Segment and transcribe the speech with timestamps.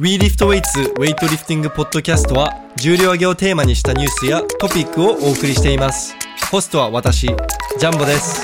[0.00, 6.16] WeLiftWeights ウェイトリフティングポッドキャストは重量挙げをテーマにしたニュースやトピックをお送りしています。
[6.50, 8.42] ホストは私、ジャンボです。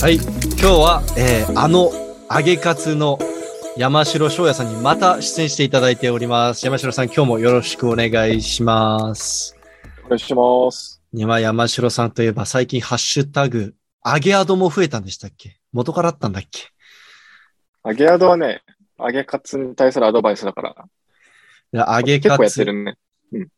[0.00, 0.24] はい、今
[0.56, 1.92] 日は、えーあの
[2.34, 3.18] 揚げカツの
[3.74, 6.64] 山城翔也さんにまた出演していただいております。
[6.66, 9.56] 山城さん、今日もよろしくお願いします。
[10.04, 11.00] お願いします。
[11.14, 13.74] 今山城さんといえば最近ハッシュタグ、
[14.04, 15.58] 揚げアドも増えたんでしたっけ？
[15.72, 16.68] 元からあったんだっけ？
[17.82, 18.60] 揚げアドはね、
[18.98, 20.86] 揚げカツに対するアドバイスだか
[21.72, 22.98] ら、いげ結カツ、構やってるね。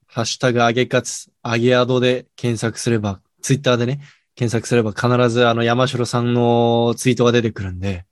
[0.07, 4.01] ハッシュタグ揚げカツ、揚げアドで検索すれば、ツイッターでね、
[4.37, 8.05] 検索すれば必ずあの山城さんのツイートが出てくるんで、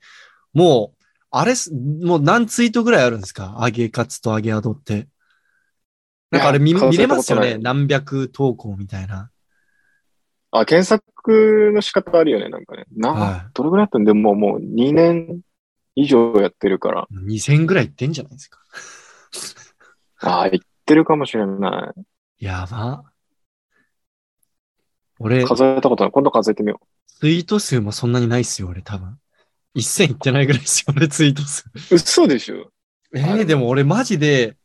[0.52, 1.01] もう、
[1.34, 3.58] あれす、もう何ツイートぐらいあるんですか？
[3.62, 5.08] 揚げカツと揚げアドって。
[6.30, 7.56] なんかあれ見見れますよね？
[7.58, 9.30] 何百投稿みたいな。
[10.50, 12.84] あ、検索の仕方あるよね、なんかね。
[12.94, 15.40] な、はどれぐらいやってんでももう2年
[15.94, 17.06] 以上やってるから。
[17.10, 17.14] い。
[17.34, 18.60] 2000ぐらいいってんじゃないですか？
[20.20, 22.44] ああ、言ってるかもしれない。
[22.44, 23.04] やば。
[25.18, 26.12] 俺、数えたことない。
[26.12, 29.18] 今度数えてみよツイート数もそんなにないっすよ、俺多分。
[29.74, 31.64] 1000いってないぐらいですよ、俺ツイート数。
[31.90, 31.94] う。
[31.96, 32.70] 嘘でしょ？
[33.14, 34.56] えー、でも俺マジで、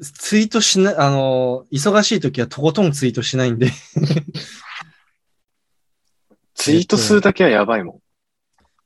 [0.00, 3.70] ツイートしない、あの、忙しい時はとことんツイートしないんで。
[6.54, 8.00] ツイート数だけはやばいもん。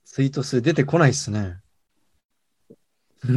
[0.04, 1.60] ツイート数出てこないっすね。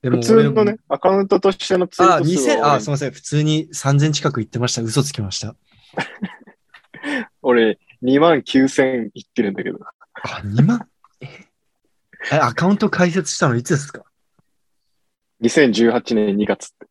[0.00, 3.10] で普通のね、アカウントとしてのツイーあ、ト数2000、はあ、すいません。
[3.10, 4.82] 普通に3000近く言ってました。
[4.82, 5.56] 嘘つきました。
[7.42, 9.78] 俺、2万9000いってるんだけど。
[10.22, 10.88] あ、2万？
[11.20, 11.26] え？
[12.32, 14.02] えアカウント開設したのいつですか
[15.42, 16.86] ？2018年2月って。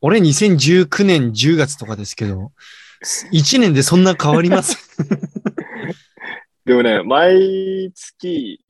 [0.00, 2.52] 俺2019年10月とかですけど、
[3.32, 4.76] 1年でそんな変わります？
[6.64, 8.64] でもね、毎月、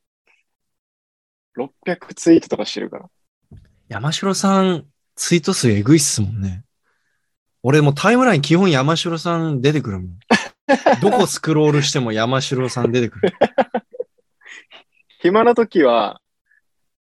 [1.59, 3.11] 600ツイートとかしてるから。
[3.88, 4.87] 山城さん、
[5.17, 6.65] ツイート数えぐいっすもんね。
[7.62, 10.19] 俺もうタイムライン基本山城さん出てくるもん。
[11.00, 13.33] どこスクロールしても山城さん出てくる。
[15.21, 16.21] 暇な時は、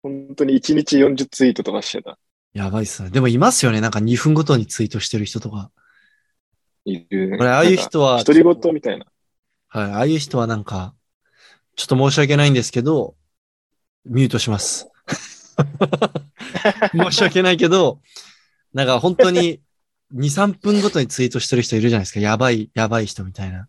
[0.03, 2.17] 本当に1日40ツイートとかしてた。
[2.53, 3.09] やばいっすね。
[3.09, 3.81] でもいますよね。
[3.81, 5.71] なんか2分ごとにツイートしてる人とか。
[6.85, 7.37] いるね。
[7.37, 9.05] これああいう人は、独り言みたいな。
[9.69, 10.93] はい、ああいう人はなんか、
[11.75, 13.15] ちょっと申し訳ないんですけど、
[14.05, 14.89] ミュートします。
[16.93, 18.01] 申し訳ないけど、
[18.73, 19.61] なんか本当に
[20.13, 22.19] 2、3分ごとにツイートしてる人いるじゃないですか。
[22.19, 23.67] やばい、やばい人みたいな。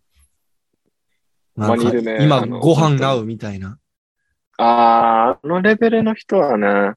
[1.57, 3.79] たまにいるね今ご飯合うみたいな。
[4.59, 6.95] あー、あのレベルの人はね、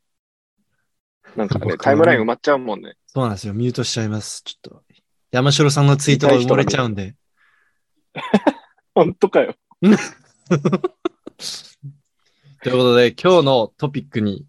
[1.35, 2.95] なんかね、僕タイムライン埋まっちゃうもんね。
[3.07, 3.53] そうなんですよ。
[3.53, 4.41] ミュートしちゃいます。
[4.43, 4.83] ちょっと。
[5.31, 7.15] 山城さんのツイートが埋もれちゃうんで。
[8.95, 9.55] 本当かよ。
[12.63, 14.45] ということで、今日のトピックに、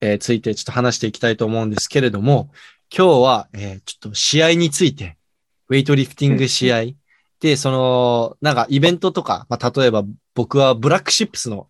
[0.00, 2.50] えーついてちょっと話していきたいと思うんですけれども、
[2.94, 5.18] 今日は、えーちょっと試合について、
[5.68, 6.84] ウェイトリフティング試合、
[7.40, 10.04] で、その、なんかイベントとか、まあ、例えば
[10.34, 11.68] 僕はブラックシップスの、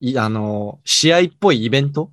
[0.00, 2.12] いあの、試合っぽいイベント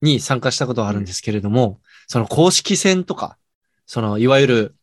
[0.00, 3.38] に参加したことがあるんですけれども、その公式戦とか、
[3.86, 4.74] その、いわゆる、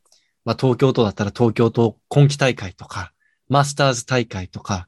[0.44, 3.14] まあ、東京都だったら東京都今季大会とか、
[3.48, 4.88] マスターズ大会とか、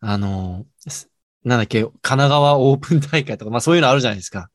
[0.00, 1.08] あの、す
[1.44, 4.50] なんだっけ、神奈川オープン大会とか、まあそういうのあるじゃないですか。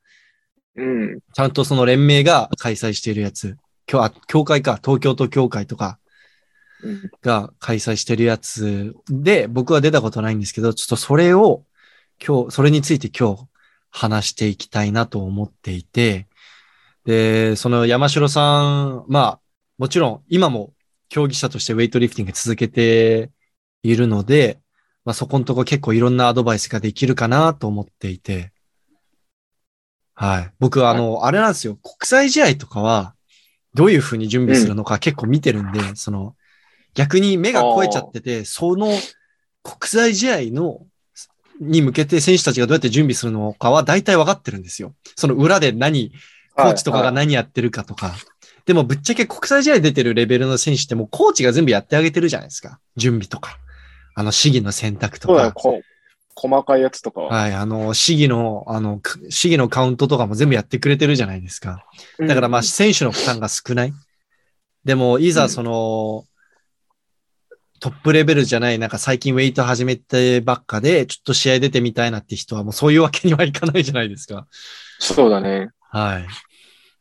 [0.76, 1.20] うん。
[1.34, 3.58] ちゃんとその連盟が開催しているやつ。
[3.92, 6.00] 今日、あ、協会か、東京都協会とか
[6.84, 11.66] うんが開催してるやつで、僕は出たことないんですけど、ちょっとそれを
[12.26, 13.48] 今日、それについて今日
[13.92, 16.28] 話していきたいなと思っていて、
[17.06, 19.40] で、その山城さん、まあ、
[19.78, 20.74] もちろん今も
[21.10, 23.32] 競技者としてウェイトリフティング続けて
[23.84, 24.60] いるので、
[25.06, 28.54] まあそこのとこ結構いろんなアドバイスができるかなと思っていて、
[30.24, 30.52] はい。
[30.60, 33.14] 僕はあの、あれなんですよ、国際試合とかは、
[33.74, 36.36] どういうふうに準備するのか結構見てるんで、その、
[36.94, 38.88] 逆に目が超えちゃってて、その
[39.64, 40.86] 国際試合の、
[41.60, 44.94] に向けて選手たちがどうやって準備するのかは大体分かってるんですよ。
[45.16, 46.14] その裏で何、
[46.56, 48.16] コーチとかがはい何やってるかとか。
[48.66, 52.80] でもぶっちゃけ国際試合出てるレベルの選手ってもうコーチが全部やってあげてるじゃないですか。
[52.96, 53.58] 準備とか。
[54.16, 55.54] あの、試技の選択とか。
[56.34, 57.34] こ細かいやつとかは。
[57.34, 57.54] はい。
[57.54, 61.86] あの、試技の、あの、く試技のカウントとかも全部やってくれてるじゃないですか。
[62.20, 63.94] だからまあ、選手の負担が少ない。
[64.86, 66.26] でも、いざその、
[67.80, 74.48] トップレベルじゃない、なんか最近ウェイト始めてばっかで、ちょっと試合出てみたいなって人はもうそういうわけにはいかないじゃないですか。
[75.00, 75.70] そうだね。
[75.90, 76.28] はい。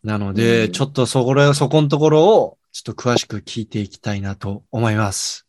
[0.02, 5.46] なので、うんちょっとそこら、そこのところを、ちょっと詳しく聞いていきたいなと思います。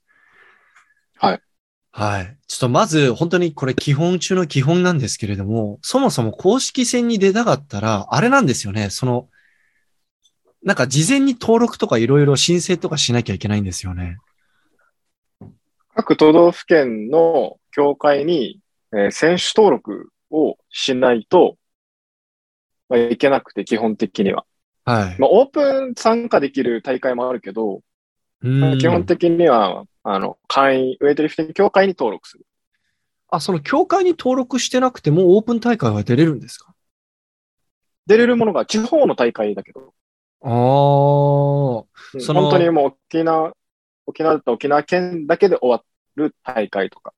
[1.18, 1.42] はい。
[1.96, 2.38] はい。
[2.48, 9.30] ちょっとまず、本当にこれ基本中の基本なんですけれども、そもそも公式戦に出たかったら、あれなんですよね、その、
[10.64, 14.18] なんか事前に登録とかいろいろ申請とかしなきゃいけないんですよね。
[15.94, 18.60] 各都道府県の協会に、
[18.92, 21.58] えー選手登録をしないと、
[22.90, 24.46] まあ、いけなくて、基本的には。
[24.84, 25.20] はい。
[25.20, 27.82] まあ、オープン参加できる大会もあるけど、うん
[28.44, 32.46] 基本的には、あの、会員、ウェイトリフティング協会に登録する。
[33.30, 36.76] あ、その協会に登録してなくてもオープン大会は出れるんですか？
[38.06, 39.94] 出れるものが地方の大会だけど、
[40.42, 43.54] ああ、うんその本当にもう沖縄、
[44.06, 45.84] 沖縄だったら沖縄県だけで終わ
[46.16, 47.14] る大会とか。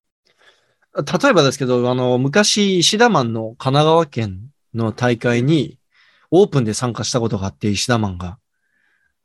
[0.95, 5.79] 例えばですけど、あの、昔、石田マンの神奈川県の大会に、
[6.31, 8.37] オープンで参加したことがあって、石田マンが。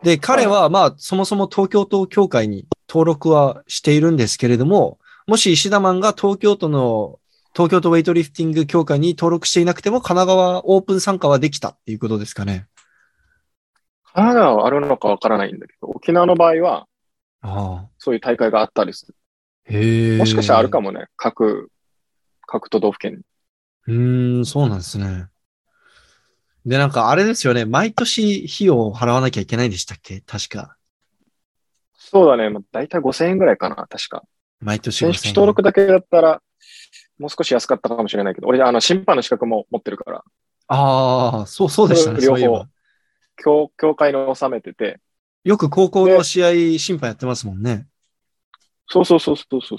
[0.03, 7.19] で、彼は、まあ、そもそも東京都協会に登録はしているんですけれども、もし石田マンが東京都の、
[7.53, 12.67] 東京都ウェイトリフティング協会に登録していなくても、神奈川オープン参加はできたっていうことですかね。
[14.13, 16.87] 神奈川はあるのかわからないんだけど、沖縄の場合は、
[17.43, 17.89] ああ。
[17.99, 19.15] そういう大会があったりする。
[19.65, 20.19] へえ。
[20.19, 21.07] もしかしたらあるかもね。
[21.17, 21.71] 各、
[22.47, 23.19] 各都道府県に。
[23.87, 25.29] うーん、そうなんですね。
[26.67, 27.65] で、なんかあれですよね。
[27.65, 30.21] 毎年費用を払わなきゃいけないんでしたっけ？
[30.21, 30.77] 確か。
[31.95, 32.51] そうだね。
[32.51, 33.77] まあ、大体5000円ぐらいかな。
[33.77, 34.25] 確か。
[34.61, 36.43] 毎年選5000円手登録だけだったら、
[37.19, 40.25] もう少し安かったかもしれないけど、俺、あの、審判の資格も持ってるから、
[40.69, 42.21] ああ、そう、そうでしたね。
[42.21, 42.69] 両方そういえば。
[43.37, 45.01] 協、協会に収めてて、
[45.45, 47.87] よく高校の試合審判やってますもんね。
[48.87, 49.79] そうそうそうそうそう。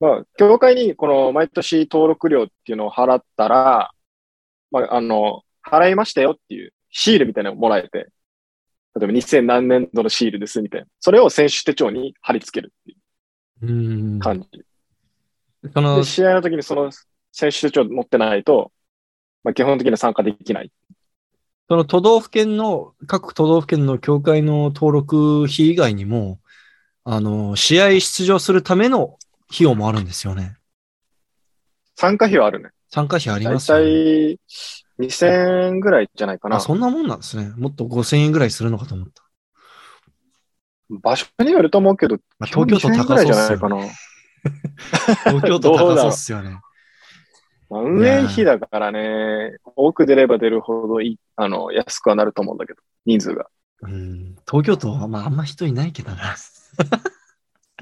[0.00, 3.93] まあ、協会にこの毎年登録料っていうのを払ったら、
[4.74, 8.08] まあ、あの、払いましたよっていうシールみたいなのをもらえて、
[8.96, 10.86] 例えば2000何年度のシールですみたいな。
[10.98, 12.94] それを選手手帳に貼り付けるってい
[14.16, 14.18] う。
[14.18, 14.64] 感じ。
[15.72, 16.90] そので、、試合の時にその
[17.30, 18.72] 選手手帳持ってないと、
[19.44, 20.72] まあ、基本的には参加できない。
[21.68, 26.40] その都道府県の、各都道府県の協会の登録費以外にも、
[27.04, 29.18] あの、試合出場するための
[29.50, 30.56] 費用もあるんですよね。
[31.94, 32.70] 参加費はあるね。
[32.94, 33.90] 参加費ありますよたね。
[33.90, 34.38] い
[35.00, 36.60] 2000円ぐらいじゃないかなあ、。
[36.60, 37.52] そんなもんなんですね。
[37.56, 39.24] もっと5000円ぐらいするのかと思った。
[40.90, 44.12] 場所によると思うけど、まあ、東京都2000円ぐらいじゃないか高そうっすよね。
[45.24, 45.30] な。
[45.32, 46.60] 東京都高そうっすよね。
[47.68, 53.46] まあ、運営費だからね、多く出れば出るほどいい、あの、安くはなると思うんだけど、人数が。
[53.82, 56.36] うん、東京都はまああんま人いないけどな。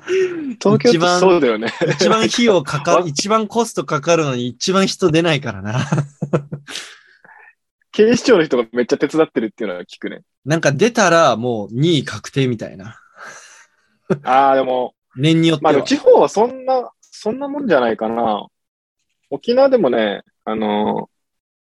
[0.05, 1.69] 東京都一番そうだよね。
[1.95, 5.81] 一番費用かかる、 一番コストかかるのに一番人出ないからな。
[7.93, 10.23] 警視庁の人がめっちゃ手伝ってるっていうのは聞くね。
[10.45, 12.99] なんか出たらもう2位確定みたいな。
[14.23, 15.71] ああ、でも、年によっては。
[15.71, 18.47] まあでも地方はそんな、そんなもんじゃないかな。
[19.31, 21.13] 沖縄でもね、あのー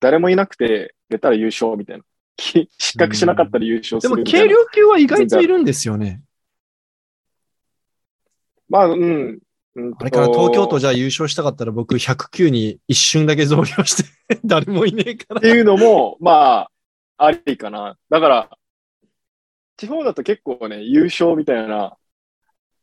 [0.01, 2.05] 誰もいなくて出たら優勝みたいな。
[2.37, 4.49] き失格しなかったら優勝すでもるみたいな。
[4.49, 6.21] 軽量級は意外といるんですよね。
[8.69, 9.39] まあ、うん。
[9.77, 14.09] うんとあれから東京都じゃあ優勝したかったら僕109に一瞬だけ増量して
[14.45, 15.43] 誰もいねえからっ。
[15.43, 16.71] ていうのも、まあ、
[17.17, 17.97] ありかな。
[18.09, 18.51] だから、
[19.77, 21.97] 地方だと結構ね、優勝みたいな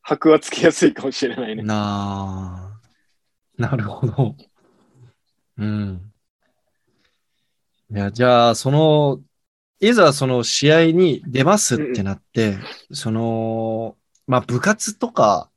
[0.02, 1.64] 箔はつきやすいかもしれないね。
[1.64, 3.62] なあ。
[3.62, 4.36] なるほど。
[5.58, 6.12] うん。
[7.92, 9.22] いや、じゃあ、その、
[9.80, 12.58] いざその試合に出ますってなって、
[12.92, 15.51] その、まあ部活とか、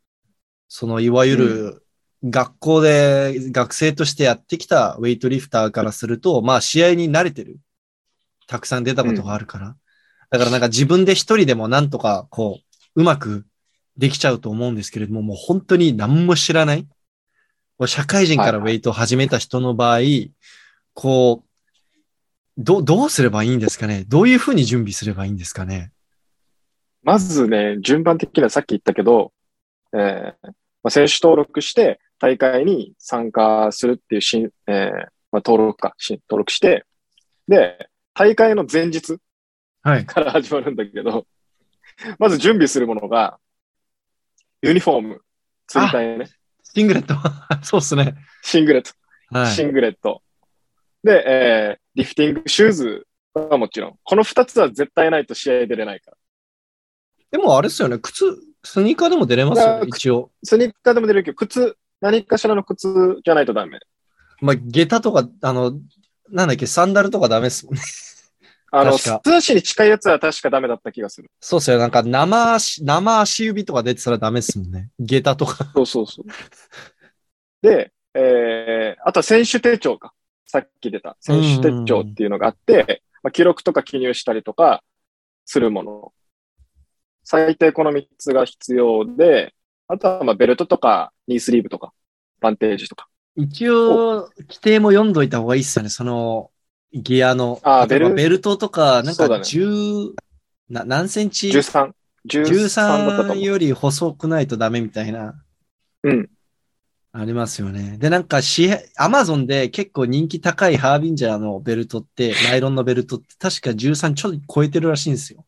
[0.69, 1.87] そのいわゆる
[2.25, 7.59] 学校で学生としてやってきたウェイトリフターからすると、まあ試合に慣れてる。
[8.47, 9.77] たくさん出たことがあるから。
[10.31, 12.61] だからなんか自分で一人でもなんとかこ
[12.97, 13.47] う、うまく
[13.97, 16.87] できちゃうと思うんですけれども、もう本当に何も知らない。
[17.87, 20.01] 社会人からウェイトを始めた人の場合、
[20.95, 21.49] こう、
[22.57, 24.05] ど、どうすればいいんですかね？
[24.07, 25.91] どういうふうに準備すればいいんですかね？
[27.03, 29.33] まずね、順番的にはさっき言ったけど、
[29.95, 30.49] えー
[30.83, 34.91] まあ、選手登録して大会に参加するっていうしん、えー
[35.33, 36.85] まあ、登録か、し登録して、
[37.49, 39.19] で、大会の前日
[39.83, 40.07] はい。
[40.07, 41.27] から始まるんだけど、
[42.19, 43.39] まず準備するものが、
[44.63, 45.21] ユニフォーム、
[45.67, 46.27] 釣り体ね、
[46.63, 47.15] シングレット。
[47.63, 48.15] そうっすね。
[48.43, 48.93] シングレット、
[49.39, 49.53] はい。
[49.53, 50.23] シングレット。
[51.03, 53.99] で、えーリフティングシューズはもちろん。
[54.03, 56.17] この二つは絶対ないと試合出れないから。
[57.31, 57.99] でもあれっすよね。
[57.99, 58.25] 靴、
[58.65, 59.85] スニーカーでも出れますよ。
[59.87, 60.31] 一応。
[60.43, 63.79] スニーカーでも出れるけど、靴、何かしらの靴じゃないとダメ。
[64.41, 65.79] まあ、下駄とか、あの、
[66.31, 67.83] なんだっけ、サンダルとかダメですもんね。
[68.73, 71.31] あの、確か素足に近いやつは確かダメだった気がする。
[71.41, 71.79] そうっすよ。
[71.79, 74.91] なんか生足、生足指とか出てたらダメですもんね。
[74.99, 75.71] 下駄とか。
[75.75, 76.27] そうそうそう。
[77.63, 80.13] で、えー、あとは選手手帳か。
[80.47, 81.17] さっき出た。
[81.21, 84.83] 選手手帳っていうのがあって、まあ、記録とか記入したりとか
[85.45, 86.13] するもの。
[87.25, 89.55] 最低この3つが必要で、
[89.89, 91.93] あとはまあベルトとか、ニースリーブとか、
[92.41, 93.09] バンテージとか。
[93.37, 95.89] 一応、規定も読んどいた方がいいっすよね。
[95.89, 96.51] その、
[96.93, 97.59] ギアの。
[97.63, 100.13] あベルベルトとか、なんかそうだね10、
[100.69, 101.93] な何センチ？13。
[102.27, 103.41] 13だったと ?13 思う。
[103.41, 105.35] より細くないとダメみたいな。
[106.05, 106.31] うん。
[107.13, 107.97] ありますよね。
[107.99, 115.45] で、なんかし、アマゾンで結構人気高いハービンジャーのベルトって、ナイロンのベルトって確か13ちょっと超えてるらしいんですよ。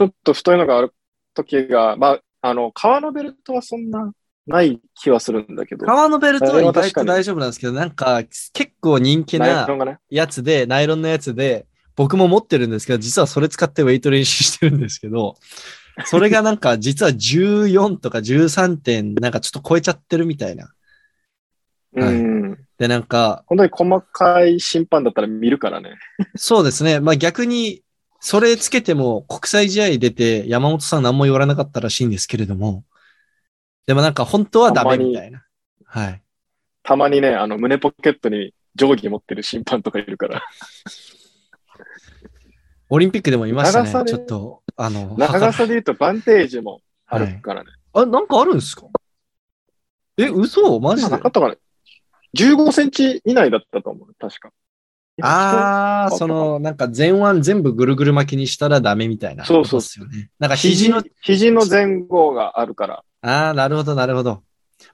[0.00, 0.94] ちょっと太いのがある
[1.34, 4.12] 時が、まあ、あの、革のベルトはそんな
[4.46, 5.84] ない気はするんだけど。
[5.84, 8.22] 革のベルトは意外と大丈夫なんですけど、なんか
[8.54, 9.68] 結構人気な。
[10.08, 11.66] やつで、ナイロンのやつで、
[11.96, 15.36] 僕も持ってるんですけど、実はそれ使ってウェイト練習してるんですけど、
[16.06, 20.72] それがなんか 実は14とか13点なんかちょっと超えちゃってるみたいな。
[21.94, 22.58] はいうん。
[22.78, 25.98] で、なんか、本当に細かい審判だったら見るからね。
[26.36, 27.00] そうですね。
[27.00, 27.82] まあ逆に、
[28.20, 32.84] それつけても国際試合出て山本さん何も言われなかったらしいんですけれども、
[33.86, 35.42] でもなんか本当はダメみたいな。
[35.84, 36.22] はい。
[36.82, 40.42] たまにね、あの、胸ポケットに定規持ってる審判とかいるから。
[42.92, 43.90] オリンピックでもいましたね。
[43.90, 47.70] ちょっと、あの、長さで言うとバンテージもあるからね。
[47.92, 48.86] あ、なんかあるんですか？
[50.18, 50.78] え、嘘？
[50.80, 51.08] マジで？
[51.08, 51.56] 今なかったかね。
[52.36, 54.14] 15センチ以内だったと思う。
[54.18, 54.50] 確か。
[55.22, 59.44] ああ、今その、なんか前腕全部ぐるぐる巻きにしたらダメみたいな。
[59.44, 60.30] そうそうですよね。
[60.38, 63.04] なんか肘肘の、肘の前後があるから。
[63.22, 64.42] ああ、なるほど、なるほど。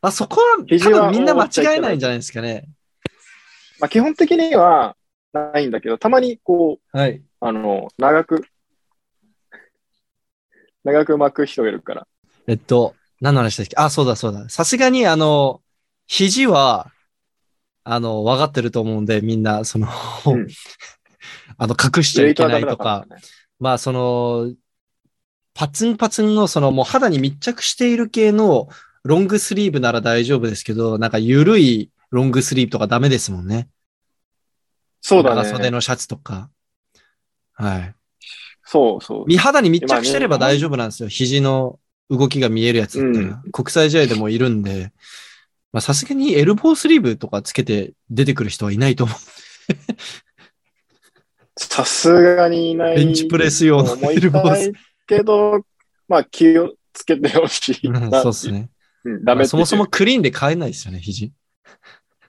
[0.02, 2.68] まあそこは肘は多分みんな間違えないんじゃないですかね。
[3.78, 4.96] まあ、基本的には
[5.32, 7.22] ないんだけど、たまにこう、はい。
[7.40, 8.44] あの、長く、
[10.82, 12.06] 長く巻く人がいるから。
[12.46, 13.76] えっと、何の話だっけ？
[13.76, 14.48] あ、そうだそうだ。
[14.48, 15.60] さすがに、あの、
[16.06, 16.90] 肘は、
[17.88, 19.86] あの、分かってると思うんで、みんな、その、
[20.26, 20.48] うん
[21.56, 23.16] あの、隠しちゃいけないとか、ね。
[23.60, 24.52] まあ、その、
[25.54, 28.68] パツンパツンの、その、もう肌に密着している系の
[29.04, 33.68] ロングスリーブなら大丈夫ですけど、なんか緩いロングスリーブとかダメですもんね。
[35.00, 35.70] そうだ長袖ね。
[35.70, 36.50] のシャツとか。
[37.52, 37.94] はい。
[38.64, 39.24] そうそう。
[39.28, 41.08] 身肌に密着してれば大丈夫なんですよ。
[41.08, 41.78] 肘の
[42.10, 43.42] 動きが見えるやつだったら。
[43.52, 44.92] 国際試合でもいるんで、
[45.72, 49.18] まあさすがにエルボースリーブとかつけて出てくる人はいないと思う。
[51.58, 52.96] さすがにいない。
[52.96, 54.72] ベンチプレス用のエルボース
[55.06, 55.64] けど、
[56.08, 58.22] まあ気をつけてほしいうんな。
[58.22, 58.70] そうですね。
[59.04, 59.24] うん。
[59.24, 61.32] ダまあメってそもそもクリーンで買えないですよね、肘。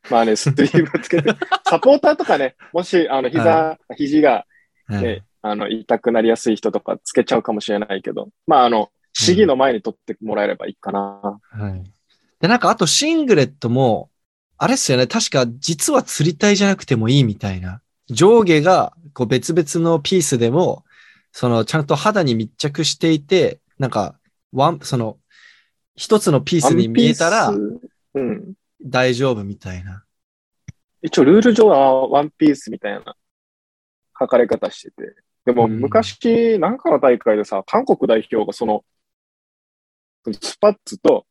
[0.09, 1.33] まあね、スリーブつけて、
[1.67, 4.45] サポーターとかね、もし、あの、膝、肘が
[4.87, 11.39] はいね、あの、痛くなりやすい人とかつけちゃうかもしれないけど、まあ、あの、試技の前に取ってもらえればいいかな。
[11.51, 11.91] はい。
[12.39, 14.09] で、なんかあとシングレットも、
[14.57, 17.81] あれっすよね、確か実は釣り体じゃなくてもいいみたいな。
[18.09, 20.83] 上下がこう別々のピースでも、
[21.31, 24.15] そのちゃんと肌に密着していて、なんか、
[24.51, 25.17] ワン、その、
[25.95, 28.53] 一つのピースに見えたらうん。
[28.81, 30.03] 大丈夫みたいな。
[31.01, 33.15] 一応、ルール上はワンピースみたいな
[34.19, 35.15] 書かれ方してて。
[35.45, 38.83] でも、うん昔、なんかの大会でさ、韓国代表がその、
[40.41, 41.25] スパッツと、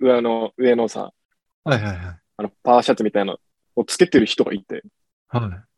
[0.00, 1.12] 上の、上のさ、
[1.64, 2.18] はいはいはい。
[2.38, 3.38] あの、パーシャツみたいなの
[3.76, 4.82] をつけてる人がいて、
[5.28, 5.68] はい。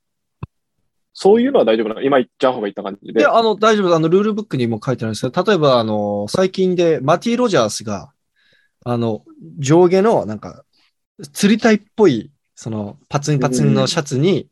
[1.12, 2.02] そういうのは大丈夫なの？
[2.02, 3.26] 今、ジャンホが言った感じでで、。
[3.26, 3.94] あの、大丈夫。
[3.94, 8.12] あの、ルールブックにも書いてあるんですけど、例えば、あの、最近で、マティ・ロジャースが、
[8.84, 9.24] あの、
[9.58, 10.64] 上下の、なんか、
[11.32, 14.48] 釣り体っぽい、その、パツンパツンのシャツに、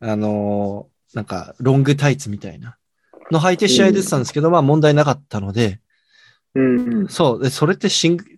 [0.00, 2.78] あの、なんか、ロングタイツみたいな、
[3.30, 5.80] の履いて試合出てたんですけど、まあ問題なかったので、
[6.54, 7.08] うん。
[7.08, 8.37] そう、で、それってシング、つ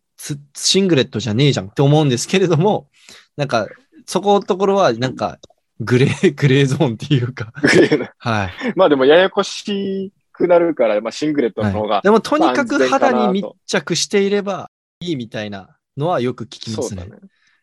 [0.55, 2.89] シングレットじゃねえじゃんって思うんですけれども、
[3.37, 3.69] なんか、
[4.07, 5.39] そこのところは、なんか、
[5.81, 8.51] グレー、グレーゾーンっていうか、グレーなはい。
[8.77, 17.07] まあでもややこしくなるから、まあシングレットの方が、はい、でもとにかく肌とに密着していればいいみたいなのはよく聞きますね。
[17.07, 17.13] ね。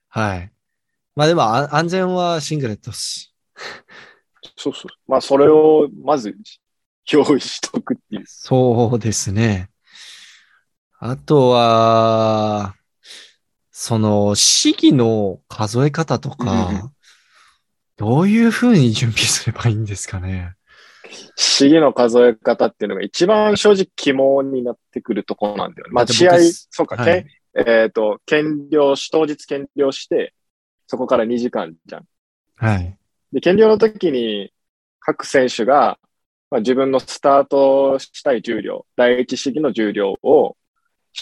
[0.10, 0.52] はい。
[1.16, 3.36] まあでもあ安全はシングレットっす。
[4.56, 4.92] そうそう。
[5.08, 6.36] まあそれをまず
[7.12, 8.24] 用意しとくっていう。
[8.26, 9.70] そうですね。
[11.00, 12.76] あとは、
[13.72, 16.92] その、試技の数え方とうんか、
[17.98, 20.56] どういうふうに準備すればいいんですかね。
[21.36, 25.94] 試技の数え方っていうのが一番正直肝になってくるところなんだよね。
[25.94, 30.34] まあ試合僕、そうか、はいえっ、と、検量し、当日検量して、
[30.86, 32.06] そこから2時間じゃん。
[32.56, 32.98] はい。
[33.32, 34.54] で、減量の時に
[35.00, 35.98] 各選手が、
[36.52, 40.56] まあ、自分のスタートしたい重量、第一試技の重量を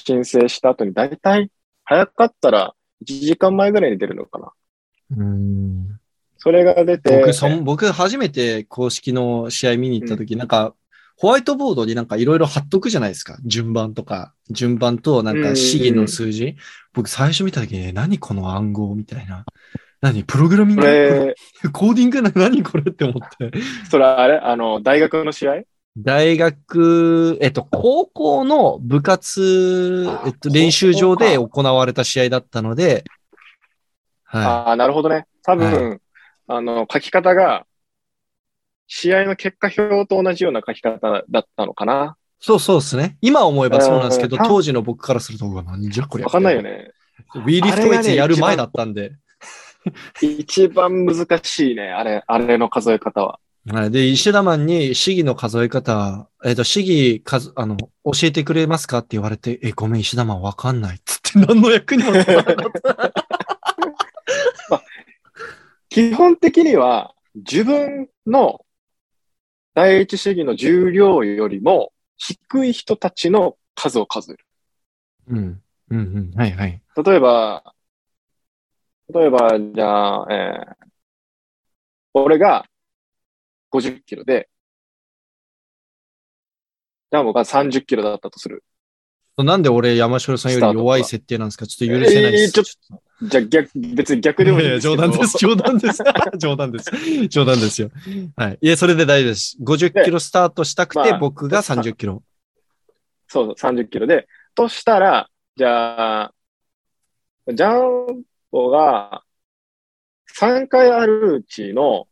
[0.03, 1.49] 申請した後に、だいたい
[1.83, 2.73] 早かったら
[3.03, 4.51] 1時間前ぐらいに出るのかな。
[5.17, 5.99] うん。
[6.37, 10.73] それが出て、僕、そん僕初めて公式の試合見に行った時、なんか、
[11.17, 13.37] ホワイトボードになんかいろいろ貼っとくじゃないですか。
[13.45, 16.57] 順番とか、順番となんか試技の数字。
[16.93, 19.45] 僕最初見た時に、何この暗号みたいな。
[20.01, 21.33] 何プログラミング？
[21.71, 23.57] コーディングな何これって思って。
[23.89, 24.37] それあれ？
[24.37, 25.61] あの、大学の試合？
[25.97, 33.05] 大学、えっと、高校の部活、えっと、練習場で行われた試合だったので、
[34.25, 35.25] はああ、なるほどね。
[35.43, 36.01] 多分、
[36.47, 37.65] あの、書き方が、
[38.87, 42.17] 試合の結果表と同じような書き方だったのかな。
[42.19, 42.23] い。
[42.39, 43.17] そうそうですね。
[43.21, 46.25] 今思えばそうなんですけど、うん当時の僕からすると、何じゃこれ。
[46.25, 46.61] わかんないよ。
[46.61, 46.91] ね。
[47.35, 49.13] ウィーリフトウェイツやる前だったんで。
[50.21, 51.91] 一番難しいね。
[51.91, 53.39] あれ、あれの数え方は。
[53.67, 53.91] はい。
[53.91, 59.00] で、石田マンに試技の数え方、えっ、と、試技数、あの、教えてくれますか？
[59.00, 62.55] って言われて、え、ごめん、石田マンわかんないっつって何の役にも立たなかっ
[64.69, 64.84] た。
[65.89, 68.63] 基本的には、自分の
[69.74, 74.45] 第一試技の重量よりも低い人たちの数を数える。
[75.29, 75.62] うん。
[75.89, 76.01] うんう
[76.36, 76.39] ん。
[76.39, 76.81] はいはい。
[77.03, 77.74] 例えば、
[79.12, 80.88] 例えば、じゃあ、えー、
[82.13, 82.67] 俺が
[83.79, 84.50] 50キロで、
[87.12, 88.63] ジャンボが30キロだったとする。
[89.38, 91.67] なんで俺、山城さんより弱い設定なんですか？
[91.67, 92.58] ちょっと許せないです。
[92.60, 96.03] えーちょっじゃあ逆、別に逆でもいいんです冗談です、冗談です。
[96.38, 96.91] 冗談です。
[97.29, 97.89] 冗談ですよ。
[98.36, 98.58] はい。
[98.62, 99.58] いや、それで大丈夫です。
[99.62, 102.24] 50キロスタートしたくて、まあ僕が30キロ。
[103.27, 104.27] そう、30キロで。
[104.53, 106.34] としたら、じゃあ、
[107.48, 109.24] ジャンボが
[110.38, 112.08] 3回あるうちの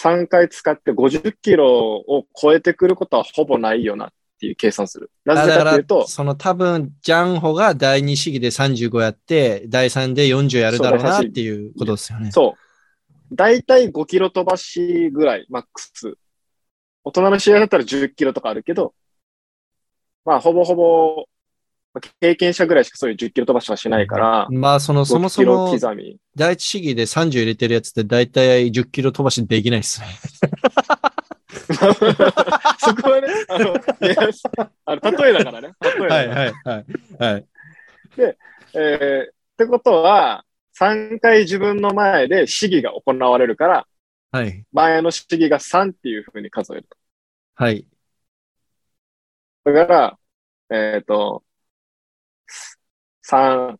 [0.00, 5.10] 3回使って50キロを超えてくることはほぼないよなっていう計算する。
[5.24, 12.32] なぜかというと、その多分、ジャンホが第2試技で35やって、第3で40やるだろうなっていうことですよね。
[12.32, 12.56] そ
[13.30, 13.34] う。
[13.34, 16.14] だいたい5キロ飛ばしぐらい、マックス。
[17.04, 18.94] 大人の試合だったら10キロとかあるけど、
[20.24, 21.26] まあ、ほぼほぼ、まあ
[22.20, 26.02] 経験者ぐらいしかそういう10キロ飛ばしはしないから、まあ、その、そも5キロそも。
[26.36, 30.06] 第1試技で30入れてるやつって大体10キロ飛ばしできないっすね。
[32.78, 33.74] そこはね、あの、
[34.86, 35.72] あの例えだからね。
[35.80, 36.86] 例えだからはいはいはい。
[37.18, 37.46] はい。
[38.74, 40.44] えーってことは、
[40.76, 43.86] 3回自分の前で試技が行われるから、
[44.32, 44.64] はい。
[44.72, 46.88] 前の試技が3っていう風に数える。
[47.54, 47.86] はい。
[49.62, 50.18] だから、
[50.70, 51.43] えっ、と、
[53.24, 53.78] 3、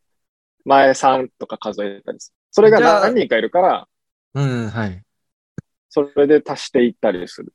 [0.65, 2.35] 前3とか数えたりする。
[2.51, 3.89] それが何人かいるから、
[4.35, 5.03] うん、はい。
[5.91, 7.53] それで足していったりする。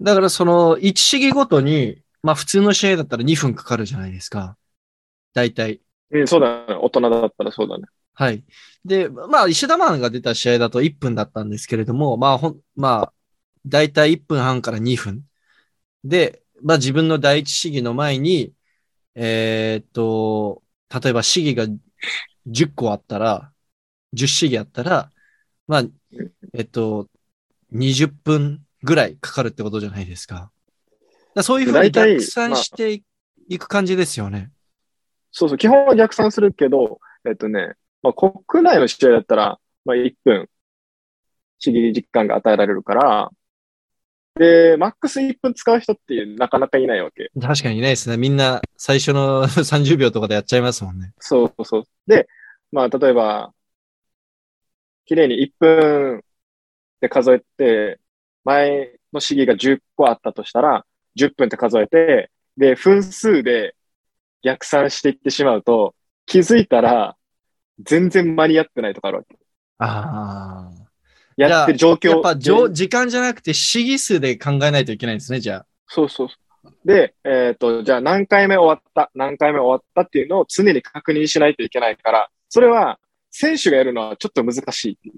[0.00, 4.56] だからその1試技ごとに、まあ普通の試合だったら2分かかるじゃないですか。
[5.32, 5.80] 大体。
[6.10, 6.74] うん、そうだね。
[6.74, 7.84] 大人だったらそうだね。
[8.14, 8.44] はい。
[8.84, 13.12] で、まあ石田マンが出た試合だと1分だったんですけれども、まあほん、まあ、
[13.64, 15.24] 大体1分半から2分。
[16.04, 18.52] で、まあ自分の第一試技の前に、
[19.14, 21.66] えーっと、例えば試技が
[22.46, 23.52] 10個あったら、
[24.14, 25.10] 10試技あったら、
[25.66, 25.82] まあ、
[26.54, 27.08] えっと、
[27.72, 30.34] 20分ぐらいかかるってことじゃないですか。
[30.34, 30.50] だか
[31.34, 33.02] らそういうふうに逆算して
[33.48, 34.50] いく感じですよね。
[35.30, 35.58] そうそう。
[35.58, 40.48] 基本は逆算するけど、えっとね、まあ、国内の試合だったら、まあ、1分、
[41.58, 43.30] 試技時間が与えられるから、
[44.38, 47.30] で、マックス1分使う人ってなかなかいないわけ。
[47.40, 48.16] 確かにいないですね。
[48.16, 51.12] みんな最初の 30秒とかでやっちゃいますもんね。
[51.18, 51.84] そうそう。
[52.06, 52.28] で、
[52.70, 53.52] まあ、例えば、
[55.06, 56.22] 綺麗に1分
[57.00, 57.98] で数えて、
[58.44, 63.74] 前の試技が10個あったとしたら、10分って数えて、で、分数で
[64.42, 65.94] 逆算していってしまうと、
[66.26, 67.16] 気づいたら、
[67.80, 69.36] 全然間に合ってないとかあるわけ。
[69.78, 70.87] ああ。
[71.38, 72.10] やってる状況。
[72.10, 75.66] やっぱじょで時間じゃなくて試技数で考えないといけないんですね、じゃあ。
[75.86, 76.28] そうそう。
[76.84, 82.98] で、えっ、と、じゃあ何回目終わった、何回目終わったっていうのを常に確認しないといけないから、それは
[83.30, 85.12] 選手がやるのはちょっと難しい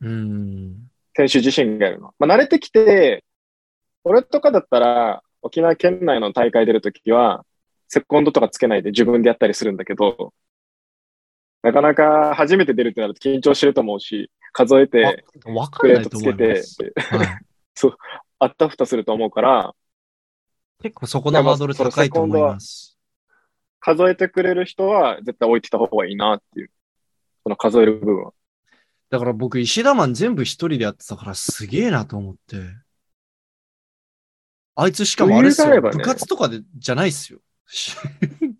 [0.00, 0.08] う。
[0.08, 0.90] ん。
[1.16, 2.14] 選手自身がやるのは。
[2.18, 3.24] まあ、慣れてきて、
[4.02, 7.44] 俺とかだったら、沖縄県内の大会出るときは、
[7.88, 10.32] セコンドとかつけないで自分でやったりするんだけど、
[11.62, 16.82] なかなか初めて出るってなると緊張してると思うし、数えて、わわかプレーつけて思います。、
[17.14, 17.96] はい、
[18.40, 19.74] あったふたすると思うから、
[20.82, 22.98] 結構そこのハードル高いと思います。
[23.80, 26.70] 数えてくれる人は絶対置いてた方がいいなっていう。
[27.42, 28.32] その数える部分は。
[29.10, 32.58] だから僕、石田マン全部一人でやってたからすげえなと思って。
[34.76, 37.40] あいつしかもあれっすよ、ね部活とかでじゃないっすよ。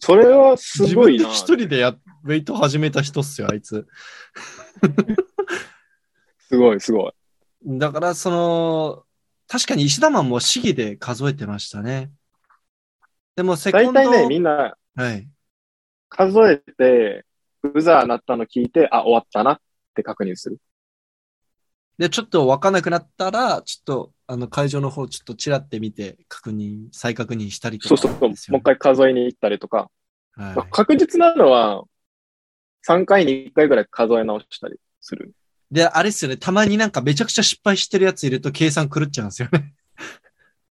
[0.00, 1.24] それはす自ごいな。
[1.24, 3.86] 分で一人でや、ウェイト始めた人っすよ、あいつ。
[6.50, 7.12] すごい、すごい。
[7.78, 9.04] だから、その、
[9.46, 12.10] 確かに石田マンも試技で数えてましたね。
[13.36, 13.92] でも、セコンド。
[13.92, 15.28] 大体ね、みんなはい。
[16.08, 17.24] 数えて、
[17.62, 19.60] ブザー鳴ったの聞いて、あ、終わったなっ
[19.94, 20.58] て確認する。
[21.98, 28.52] で、ちょっとわかんなくなったら、ちょっと、あの、会場の方、ちょっとチラって見て、確認、再確認したりとかそうそうそう。
[28.54, 29.88] もう一回数えに行ったりとか。
[30.32, 31.84] はいまあ確実なのは、
[32.82, 35.32] 3回に1回ぐらい数え直したりする。
[35.70, 36.36] で、あれっすよね。
[36.36, 39.72] たまになんかめちゃくちゃ失敗してるやついると計算狂っちゃうんですよね。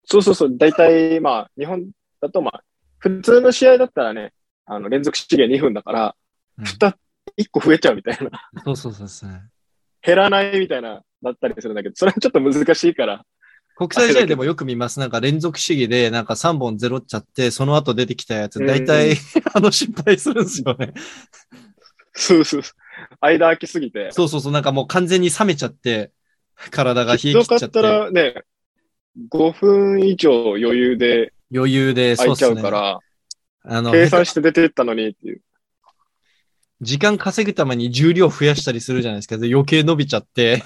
[0.04, 0.56] そうそうそう。
[0.56, 2.62] 大体、まあ、日本だと、まあ、
[2.98, 4.32] 普通の試合だったらね、
[4.66, 6.16] あの、連続試合2分だから、
[6.58, 6.94] うん2、
[7.38, 8.30] 1個増えちゃうみたいな。
[8.64, 9.42] そうそうそうですね。
[10.02, 13.24] 減らないみたいな、だったりするんだけど、それはちょっと難しいから。
[13.76, 15.00] 国際試合でもよく見ます。
[15.00, 19.16] なんか連続試技でなんか3本ゼロっちゃって、その後出てきたやつ、大体、
[19.52, 20.94] あの失敗するんですよね。
[22.12, 22.83] そうそうそう。
[23.20, 24.10] 間空きすぎて。
[24.12, 24.52] そうそうそう。
[24.52, 26.12] なんかもう完全に冷めちゃって、
[26.70, 28.44] 体が冷え切ひどかっっちゃってた、らね、
[29.30, 32.48] 5分以上余裕で余裕で、そう空いちゃ。
[32.48, 32.98] うから、
[33.64, 35.40] あの、計算して出てったのにっていう。
[36.80, 39.38] 時間稼ぐために重量増やしたりするじゃないですか。
[39.38, 40.62] で余計伸びちゃって。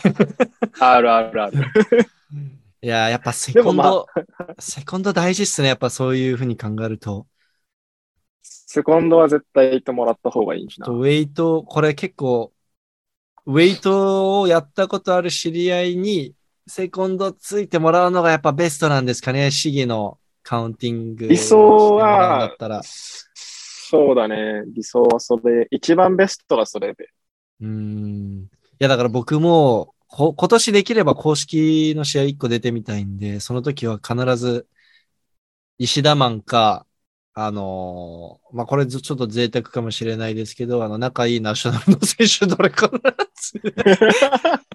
[0.80, 1.58] あるあるある。
[2.80, 4.06] いやー、やっぱセコンド、
[4.58, 5.68] セコンド大事っすね。
[5.68, 7.26] やっぱそういうふうに考えると。
[8.70, 10.88] セコンドは絶対行ってもらった方がいいな。
[10.88, 12.52] ウェイト、これ結構、
[13.46, 16.34] ウェイトをやったことある知り合いに、
[16.66, 19.50] セコンドついてもらうのがやっぱベストなんですかね？
[19.50, 21.28] 試技のカウンティング。
[21.28, 22.54] 理想は。
[22.94, 24.64] そうだね。
[24.66, 25.66] 理想はそれ。
[25.70, 27.08] 一番ベストがそれで。
[27.62, 28.42] うーん。
[28.42, 28.48] い
[28.80, 34.66] や、だから僕も、こ今年できれば公式の試合1個出てみたいんで、その時は必ず、
[35.78, 36.84] 石田マンか、
[37.40, 43.14] あのーまあ、これずちょっと贅沢かもしれないですけど、あの、仲いいナショナルの選手どれかな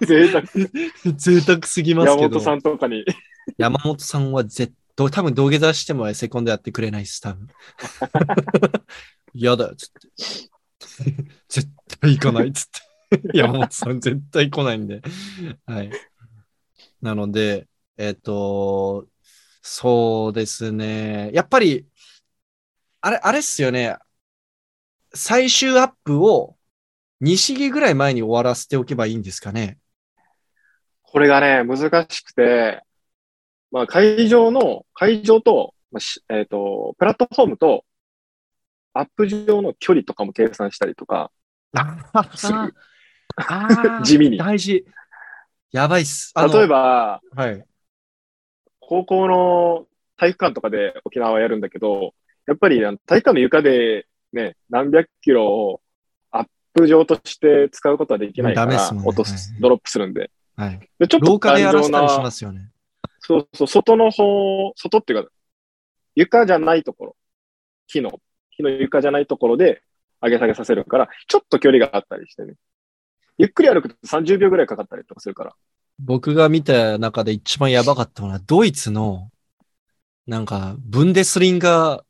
[0.00, 0.44] 贅沢。
[1.14, 2.22] 贅沢すぎますけど。
[2.22, 3.04] 山本さんとかに。
[3.58, 7.48] 山本さんは絶対、多分土下座してもセコンドやってくれないです、多分。
[9.34, 10.08] 嫌だよ、つって。
[11.50, 11.68] 絶
[12.00, 12.68] 対行かない、つっ
[13.10, 13.38] て。
[13.38, 15.02] 山本さん絶対来ないんで。
[15.66, 15.90] はい。
[17.02, 19.06] なので、えっ、と、
[19.66, 21.30] そうですね。
[21.32, 21.86] やっぱり、
[23.04, 23.98] あれ、あれっすよね。
[25.12, 26.56] 最終アップを
[27.20, 29.76] 2試技ぐらい前に終わらせておけばいいんですかね。
[31.02, 32.82] これがね、難しくて、
[33.70, 37.84] まあ、会場の、会場と、まあしえっ、と、プラットフォームと、
[38.94, 41.30] アップ上の距離とかも計算したりとか、
[44.02, 44.86] 地味に大事。
[45.72, 46.32] やばいっす。
[46.34, 47.62] 例え、ば、はい。
[48.80, 49.86] 高校の
[50.16, 52.14] 体育館とかで沖縄はやるんだけど、
[52.46, 55.80] やっぱりあの体育館の床でね、何百キロを
[56.30, 60.30] アップ上として使うことはできないから、ね落とす、はいドロップするんで。
[60.56, 60.80] はい。
[60.98, 62.70] でちょっと廊下でやらせたりしますよね。
[63.20, 65.30] そうそう、外の方、外っていうか、
[66.14, 67.16] 床じゃないところ、
[67.86, 69.82] 木の、木の床じゃないところで
[70.20, 72.54] 上げ下げさせるから、ちょっと距離があったりしてね。
[73.38, 75.54] ゆっくり歩くと30秒ぐらいかかったりとかするから。
[75.98, 79.30] 僕が見た中で一番やばかったのは、ドイツの、
[80.26, 82.02] なんか、ブンデスリンガー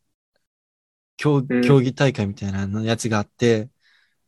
[1.62, 3.68] 競技大会みたいなやつがあって、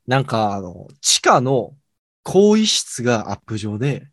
[0.06, 1.76] なんか、あの、地下の
[2.22, 4.08] 更衣室がアップ上で、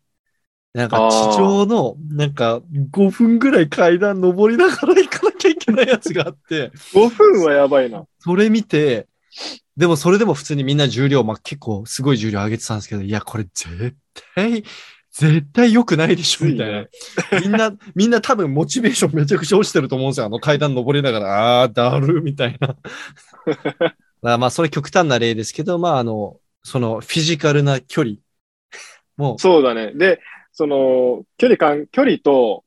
[0.72, 8.04] なんか地上の、なんか5分ぐらい階段登りながら行かなきゃいけないやつがあって、5分はやばいな。
[8.18, 9.06] それ見て、
[9.76, 13.96] でもそれでも普通にみんな重量、まあ、結構すごい重量上げてたんですけど、いや、これ絶
[14.34, 14.64] 対、
[15.16, 16.86] 絶対良くないでしょ、みたいな。
[17.40, 20.26] みんな、 みんな多分モチベーションめちゃくちゃ落ちてると思うんですよ。
[20.26, 22.76] あの階段登りながら、あー、だる、みたいな。
[24.38, 28.16] まあ、それ極端な例ですけど、まあ、あの、そのフィジカルな距離
[29.16, 29.92] もそうだね。
[29.94, 32.64] で、その、距離感、距離と、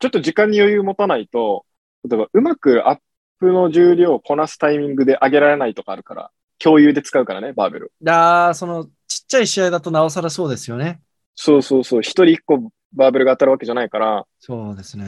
[0.00, 1.64] ちょっと時間に余裕持たないと、
[2.06, 2.98] 例えばうまくアッ
[3.38, 7.92] プの重量をこなすタイミングで上げられないとかあるから、共有で使うからね、バーベル。
[8.02, 11.00] だそのちっちゃい試合だとなおさらそうですよね。
[11.34, 15.06] そうそうそう、一人一個バーベルが当たるわけじゃないから、そうですね。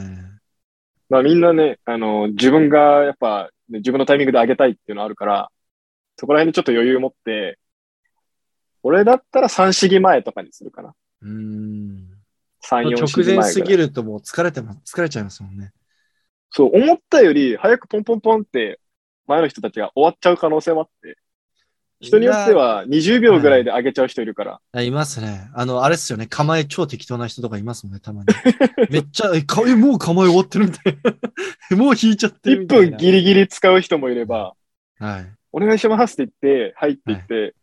[1.09, 5.49] まあみんなね、あの、自分がやっぱ、ね自分のタイミングで上げたいっていうのあるから、
[6.17, 7.57] そこら辺にちょっと余裕持って、
[8.83, 10.93] 俺だったら3試技前とかにするかな。
[11.21, 12.07] うーん。
[12.61, 15.73] 3、4試直技前ぐらい前すぎるともう疲れても、疲れちゃいますもんね。
[16.49, 18.79] そう、思ったより早くポンポンポンって
[19.27, 21.17] 前の人たちが終わっちゃう可能性もあって、
[22.01, 24.59] 人によっては20秒ぐらいで上げちゃう人いるから。
[24.71, 25.49] あいますね。
[25.53, 26.25] あの、あれっすよね。
[26.27, 28.27] 構え超適当な人とかいますもんね、たまに。
[28.89, 30.97] めっちゃ、え、かえもう構え終わってるみたい
[31.71, 31.77] な。
[31.77, 32.87] もう引いちゃってる1みたいな。
[32.89, 34.53] 分ギリギリ使う人もいれば、
[34.99, 35.31] はい。
[35.53, 37.55] お願いしますって言って、入っていって、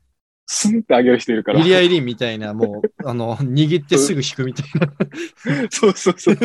[0.50, 1.62] スンって上げる人いるからイ。
[1.62, 5.68] リアイリンみたいな、もう、あの、 握ってすぐ引くみたいな。
[5.68, 6.36] そうそうそう。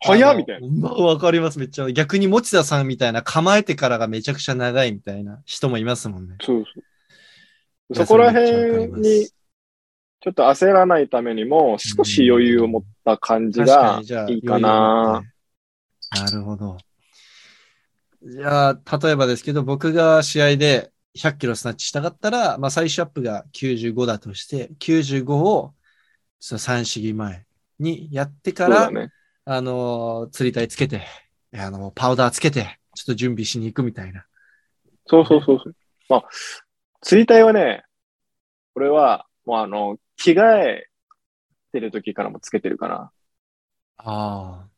[0.00, 0.68] 早っみたいな。
[0.68, 1.92] まあ、わかります、めっちゃ。
[1.92, 6.36] 逆に持田さんみたいな構えてからがめちゃくちゃ長いみたいな人もいますもんね。
[6.40, 8.06] そうそう。
[8.06, 14.00] そこら辺に、ちょっと焦らないためにも、少し余裕を持った感じが
[14.30, 15.22] いいかな。
[16.16, 16.78] なるほど。
[18.22, 25.74] じゃあ、例えばですけど、僕が試合で100キロスナッチしたかったら、まあ、最終アップが95だとして、95を、
[26.40, 27.46] その三試技前
[27.78, 29.10] にやってから、ね。
[29.44, 31.06] あの、釣り体つけて、
[31.52, 34.26] あの、パウダーつけて、ちょっと準備しに行くみたいな。
[35.06, 35.76] そうそうそうそう。
[36.08, 36.28] まあ、
[37.02, 37.84] 釣り体はね、
[38.74, 40.88] これは、もうあの、着替え
[41.72, 43.12] てる時からもつけてるかな。
[43.98, 44.68] ああ。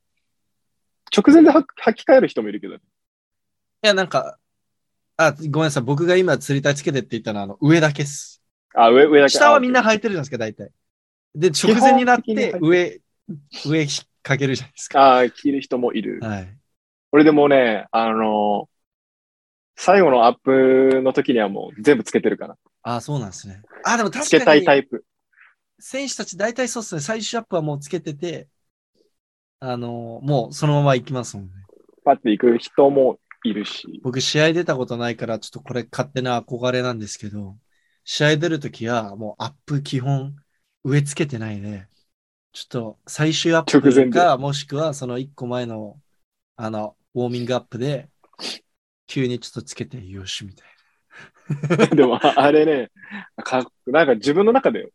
[1.16, 2.81] 直前で履履き替える人もいるけどね。
[3.83, 4.38] いや、なんか、
[5.16, 5.83] あ、ごめんなさい。
[5.83, 8.42] 僕が今釣り体つけてって言ったのは、あの、上だけっす。
[8.74, 9.31] あ、上、上だけ。
[9.31, 10.70] 下はみんなあ履いてるじゃないですか、大体。
[11.35, 13.00] で、直前になって上、
[13.66, 13.87] 上
[14.22, 15.18] かけるじゃないですか。
[15.18, 16.20] あー、着る人もいる。
[16.22, 16.57] はい。
[17.12, 18.68] 俺でもね、あの
[19.76, 22.57] 最後のアップの時にはもう全部つけてるから。
[22.83, 23.62] あそうなんですね。
[23.85, 25.05] あでもつけた確かに、いタイプ。
[25.79, 27.00] 選手たち大体そうっすね。
[27.00, 28.48] 最終アップはもうつけてて、
[29.61, 31.52] あの、もうそのまま行きますもんね。
[32.05, 34.00] パッて行く人もいるし。
[34.02, 37.56] 僕、試合出たことないから、ちょっとこれ勝手な憧れなんですけど、
[38.04, 40.37] 試合出るときは、もうアップ基本、
[40.85, 41.88] 上つけてないで、
[42.52, 46.00] ちょっと最終アッ直前でプか、もしくはその一個前の、
[46.56, 48.09] あの、ウォーミングアップで、
[49.06, 50.68] 急にちょっとつけて、よし、みたい
[51.96, 52.90] でも、あれね、
[53.42, 54.92] かなんか自分の中で、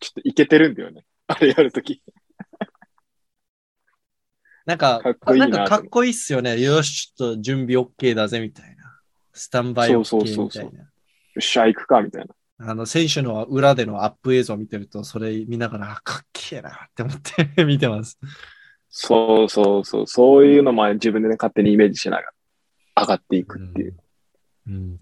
[0.00, 1.04] ちょっといけてるんだよね。
[1.26, 2.02] あれやるとき。
[4.66, 4.72] な。
[4.72, 6.60] なんか、かっこいいななんかかっこいいっすよね。
[6.60, 9.00] よし、ちょっと準備 OK だぜ、みたいな。
[9.32, 10.80] スタンバイ OK そうそうそうそうみたいな。
[10.80, 10.86] よ
[11.38, 12.34] っしゃ、行くか、みたいな。
[12.58, 17.20] あの、選手の裏でのアップ映像を見てると、それ見ながら、あかっけえなって思っ
[17.54, 18.18] て 見てます。
[18.88, 20.06] そうそうそう。
[20.06, 22.32] そういうのも自分でね、勝手にイメージしながら
[23.02, 23.96] 上がっていくっていう。
[24.68, 24.98] うん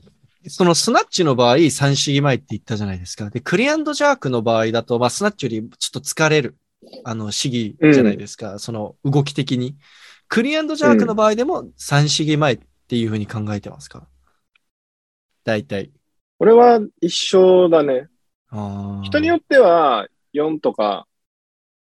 [0.48, 3.30] そのスナッチの場合、三試技前って言ったじゃないですか。
[3.30, 6.56] で、クリアンドジャークの場合だと、まあ、スナッチよりちょっと疲れる、
[7.04, 8.58] あの、試技じゃないですか。
[8.58, 9.76] その動き的に。
[10.28, 14.08] クリアンドジャークの場合でも三試技前っていうふうに考えてますか？
[15.44, 15.92] 大体。
[16.38, 18.08] 俺は一緒だね。
[19.02, 21.06] 人によっては4とか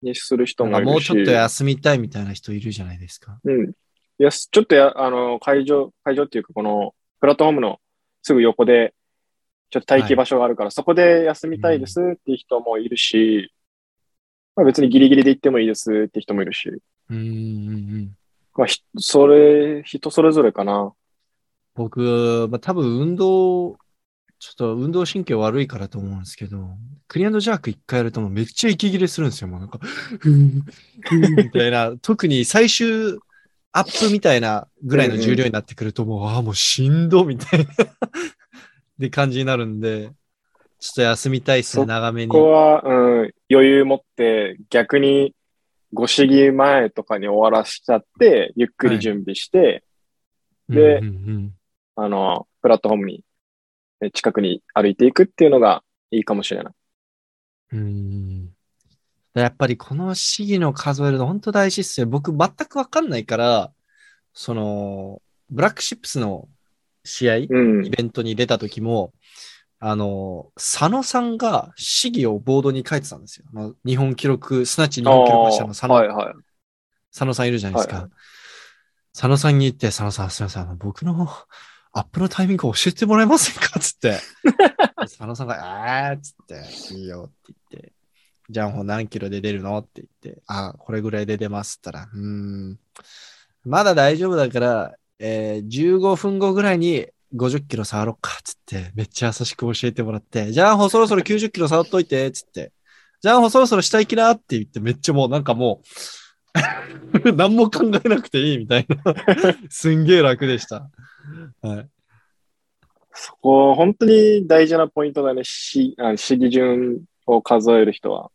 [0.03, 0.91] にする人もいるし。
[0.91, 3.39] もうちょっと休みたいみたいな人いるじゃないですか。
[3.45, 3.71] うん。
[3.71, 3.73] い
[4.19, 7.81] や、ちょっとや、あの、会場、会場っていうか、この、プラットフォームの
[8.23, 8.95] すぐ横で、
[9.71, 13.53] ちょっと待機場所があるから、そこで休みたいですっていう人もいるし、
[14.57, 16.71] まあ別にギリギリで行ってもいいですって人もいるし、
[17.11, 17.29] うんうんう
[17.99, 18.17] ん。
[18.57, 20.93] まあ、ひそれ、人それぞれかな。
[21.75, 23.77] 僕、まあ、多分運動、
[24.39, 26.59] ちょっと運動神経悪いからと思うんですけど、
[27.09, 29.49] クリアンドジャーク一回やるともうめっちゃ息切れするんですよ。
[29.49, 29.81] もうなんか、
[30.25, 33.19] みたいな、特に最終
[33.73, 37.67] アップみたいなぐらいの重量になってくると、もう、ああ、もうしんどみたいな
[38.99, 40.11] で感じになるんで、
[40.79, 42.29] ちょっと休みたいっすね、そ長めに。
[42.29, 45.35] ここは、うん、余裕持って、逆に、
[45.93, 49.85] ご試技前とかに終わらしちゃって、ゆっくり準備して、
[50.69, 51.55] でうんうんうん
[51.97, 53.25] あの、プラットフォームに、
[54.01, 56.75] え近くに歩いていくっていうのがいいかもしれない。
[57.73, 58.51] うん
[59.35, 62.07] やっぱりこの試技の数えるの本当大事っすよ。
[62.07, 63.73] 僕全くわかんないから、
[64.33, 66.49] その、ブラックシップスの
[67.05, 67.91] 試合、うんイ。
[67.91, 69.13] ベントに出た時も、
[69.87, 73.75] あの、佐野さんが試技をボードに書いてたんですよ。
[73.85, 76.35] 日本記録、すなわち日本記録保持者の佐野,、はいはい。
[77.13, 77.97] 佐野さんいるじゃないですか。
[77.97, 78.11] はい
[79.17, 81.29] 佐野さんに言って、佐野さん、すみません、あの、僕の
[81.93, 83.79] アップのタイミング教えてもらえませんか？
[83.79, 84.19] つって。
[84.99, 85.55] 佐野さんが、
[86.11, 86.35] えーっつっ
[86.89, 87.93] て、いいよって言って、
[88.51, 89.79] ジャンホ何キロで出るの？
[89.79, 92.79] って言って、あ、これぐらいで出ますったら、うーん、
[93.65, 102.73] まだ大丈夫だから、えー15分後ぐらいに50キロ触ろっか、つって、めっちゃ優しく教えてもらって、ジャンホそろそろ90キロ触っといて、つって、
[103.21, 105.83] ジャンホそろそろ下行きなって言って、めっちゃもうなんかも
[107.25, 108.97] う、何も考えなくていいみたいな。
[109.69, 110.91] すんげえ楽でした。
[111.61, 111.89] はい。
[113.13, 115.43] そこ、本当に大事なポイントだね。
[115.45, 118.31] し、あ試技順を数える人は。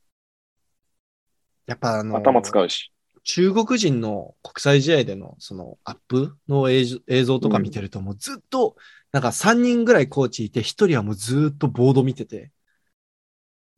[1.68, 2.92] やっぱあの、頭使うし。
[3.32, 8.76] 中国人の国際試合でのそのアップの映像とか見てると、もうずっと、
[9.12, 12.52] なんか3人ぐらいコーチいて、1人はもうずっとボード見てて、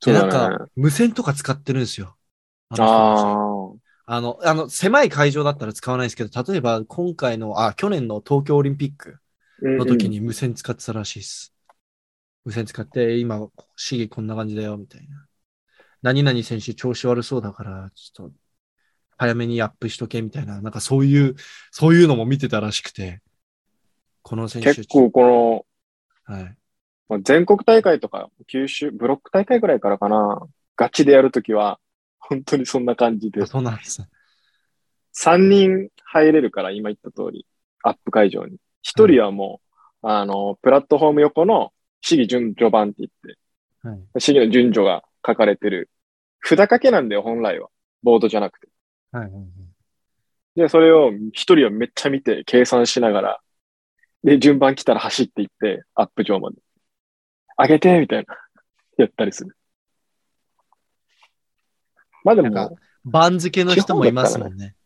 [0.04, 0.28] で、なん。
[0.28, 2.16] か無線とか使ってるんですよ。
[2.70, 9.18] あああの、あの、狭い会場だったら使わないですけど、例えば今回の、あ、去年の東京オリンピック
[9.64, 9.68] あ。
[9.76, 11.54] の時に無線使ってたらしいです。
[12.44, 15.28] 無線使って、今、試技こんな感じだよ、みたいな。
[16.02, 18.36] 何々選手調子悪そうだから、ちょっと、
[19.22, 21.36] 早めにアップしとけ、みたいな、なんかそういう、
[21.70, 23.20] そういうのも見てたらしくて、
[24.22, 25.66] この選手、結構こ
[26.26, 26.56] の、はい。
[27.08, 30.40] まあ全国大会とか、九州、ブロック大会ぐらいからかな、
[30.76, 31.78] ガチでやるときは、
[32.18, 34.08] 本当にそんな感じであ、そうなんですね。
[35.12, 37.46] 3人入れるから、今言った通り、
[37.84, 38.56] アップ会場に。
[38.82, 39.60] 1人はも
[40.02, 43.34] う、あの、プラットフォーム横の試技順序版って言っ
[43.84, 44.20] て、はい。
[44.20, 45.90] 試技の順序が書かれてる。
[46.42, 47.68] 札掛けなんだよ、本来は。
[48.02, 48.71] ボードじゃなくて。
[49.12, 49.44] はいはいはい。
[50.56, 53.40] で、それを一人はめっちゃ見て、計算しながら、
[54.24, 56.56] で、順番来たら走っていって、アップ上まで。
[57.58, 58.36] 上げてみたいな。
[58.98, 59.56] やったりする。
[62.24, 64.76] まあでも、番付の人もいますもんね。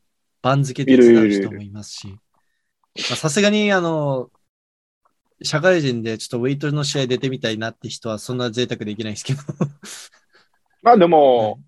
[0.43, 2.09] 番付手伝う人もいますし。
[2.09, 2.15] ま
[3.13, 4.31] あさすがに、あの、
[5.43, 9.43] 社会人でちょっとウェイトの試合出てみたいなって人はそんな贅沢できないですけど。
[10.83, 11.61] まあでも、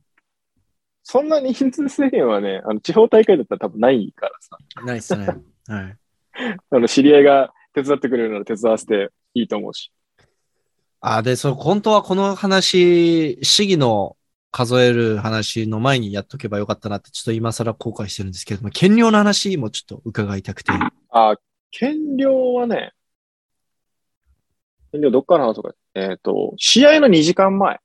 [1.11, 4.59] そんな人数制限はね、あの、地方大会だったら多分ないからさ。
[4.85, 5.27] ないっすね。
[5.67, 5.97] はい。
[6.71, 9.91] あの、知り合いが手伝ってくれるなら手伝わせていいと思うし。
[11.01, 14.19] あ、で、そう、本当はこの話、市議の
[14.51, 20.73] 数える話の前にやっとけばよかったなって、ちょっと今更後悔してるんですけれども、減量の話もちょっと伺いたくて。
[21.09, 21.37] あ、
[21.71, 22.93] 減量はね、
[24.93, 25.75] 減量どっから話そうか。
[25.95, 27.81] えっ、と、試合の2時間前。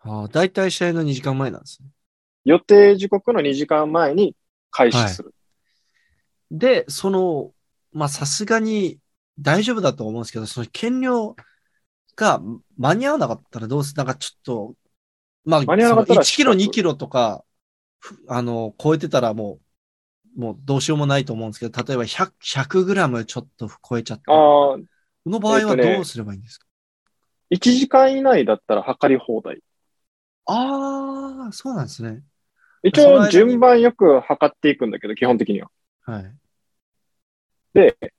[0.00, 1.88] あだいたい試合の2時間前なんですね。
[2.44, 4.34] 予定時刻の2時間前に
[4.70, 5.34] 開始する。
[6.50, 7.52] で、その、
[7.92, 8.98] まあ、さすがに
[9.38, 11.36] 大丈夫だと思うんですけど、その減量
[12.16, 12.40] が
[12.76, 14.74] 間に合わなかったらどうすなんかちょっと、
[15.44, 17.44] まあ、間に合わなかったらその1キロ、2キロとか、
[17.98, 19.60] ふあの、超えてたらも
[20.36, 24.24] う、もうどうしようもないと思うんですけど、例えば100、100グラムちょっと超えちゃった。
[24.24, 24.78] こ
[25.26, 26.66] の場合はどうすればいいんですか、
[27.50, 29.60] 1時間以内だったら測り放題。
[30.46, 32.22] ああ、そうなんですね。
[32.84, 35.70] 一応順番よく測っていくんだけど、基本的には。
[36.02, 36.34] はい。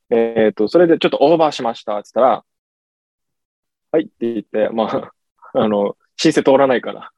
[0.10, 2.44] えっ、と、それでちょっとオーバーしましたって言ったら、
[3.92, 5.12] はいって言って、まあ、
[5.58, 7.12] あの、申請通らないから。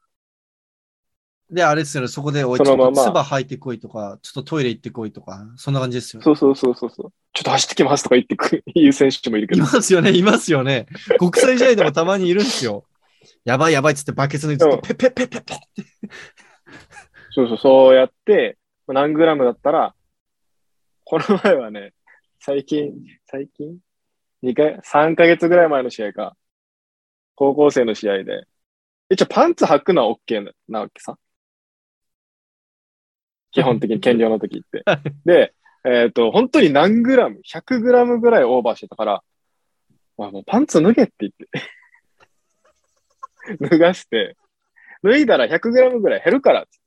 [1.50, 6.24] で、あれですよね、そこで、おい、そのままと唾吐いてこいとか、ちょっとトイレ行ってこいとか、そんな感じですよね。
[6.24, 7.12] そうそうそうそうそう。
[7.32, 9.64] ちょっと走ってきますとか言ってく、 言う選手もいるけいど。
[9.64, 10.86] ますよね、いますよね。
[11.18, 12.84] 国際試合でもたまにいるんですよ。
[13.44, 15.84] やばいやばいっつってバケツにずっとペッペッペッペッペッって。
[17.30, 19.94] そうそう、そうやって、何グラムだったら、
[21.04, 21.92] この前はね、
[22.40, 22.92] 最近、
[23.26, 23.78] 最近
[24.42, 26.36] ?2 回、3ヶ月ぐらい前の試合か。
[27.34, 28.44] 高校生の試合で。
[29.10, 31.16] 一応パンツ履くのは OK ななわけさ。
[33.50, 34.84] 基本的に減量の時って。
[35.24, 39.24] で、えっ、と、本当に何グラム ?100 グラムぐらいオーバーしてたから、
[40.16, 41.48] まあ、もうパンツ脱げって言って。
[43.70, 44.36] 脱がして、
[45.02, 46.77] 脱いだら100グラムぐらい減るからっつ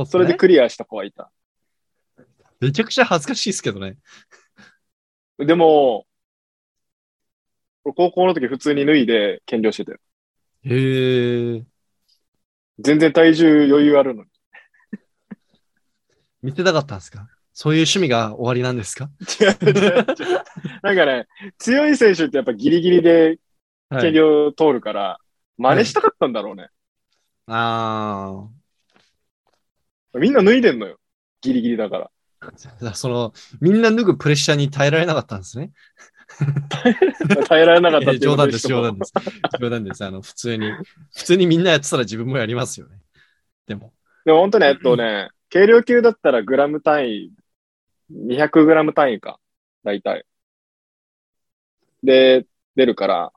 [0.00, 1.30] ってそれでクリアした子はいた。
[2.60, 3.98] めちゃくちゃ恥ずかしいですけどね。
[5.38, 6.06] でも、
[7.84, 9.98] 俺高校の時普通に脱いで減量してたよ。
[10.64, 11.64] へえ。
[12.78, 14.28] 全然体重余裕あるのに。
[16.42, 17.28] 見てたかったんですか？
[17.52, 19.10] そういう趣味が終わりなんですか？
[19.40, 20.06] 違う違う違う
[20.82, 21.26] なんかね、
[21.58, 23.38] 強い選手ってやっぱギリギリで
[23.88, 24.02] はい。
[24.04, 25.18] 減量通るから、
[25.58, 26.68] 真似したかったんだろうね。
[27.46, 28.48] あ
[30.14, 30.98] みんな脱いでんのよ。
[31.40, 32.10] ギリギリだから。
[32.40, 32.94] あ。
[32.94, 35.72] その、みんな脱ぐプレッシャーに耐えられなかったんですね。
[37.48, 39.12] 耐えられなかったっていう 冗談です、冗も談です。
[39.60, 40.04] 冗談です。
[40.04, 40.72] あの、普通に、
[41.14, 42.98] 普通にみんなやってたら自分もやりますよね。
[43.66, 43.92] でも。
[44.24, 47.32] でも本当ね、えっとね、軽量級だったらグラム単位、
[48.10, 49.38] 200グラム単位か。
[49.84, 50.24] だいたい。
[52.02, 53.32] で、出るから、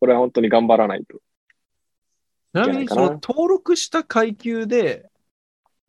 [0.00, 1.18] これは本当に頑張らないと。
[1.18, 1.20] ち
[2.52, 5.10] なみに、その登録した階級で、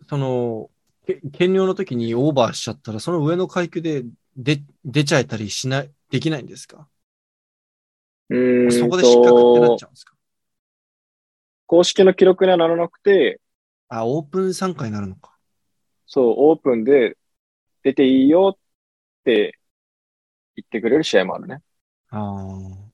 [0.07, 0.69] その、
[1.05, 4.03] け減量の時にオーバーしちゃったら、その上の階級で
[4.35, 6.87] 出、出ちゃえたりしない、できないんですか？
[8.29, 10.15] うーんとそこで失格ってなっちゃうんですか？
[11.67, 13.39] 公式の記録にはならなくて、
[13.89, 15.35] あ、オープン参加になるのか。
[16.05, 17.17] そう、オープンで
[17.83, 18.59] 出ていいよっ
[19.23, 19.57] て
[20.55, 21.61] 言ってくれる試合もあるね。
[22.09, 22.85] ああ。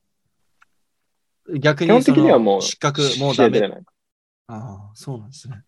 [1.58, 3.60] 逆に基本的にはもう、失格、もうダメ。
[3.60, 3.74] あ
[4.48, 5.62] あ、そうなんですね。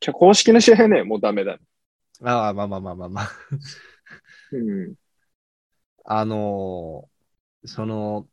[0.00, 1.60] じゃあ公式の試合はね、もうダメだね。
[2.22, 3.30] ああ、まあまあまあまあまあ。
[4.50, 4.96] うん。
[6.04, 7.16] あのー
[7.68, 8.28] その、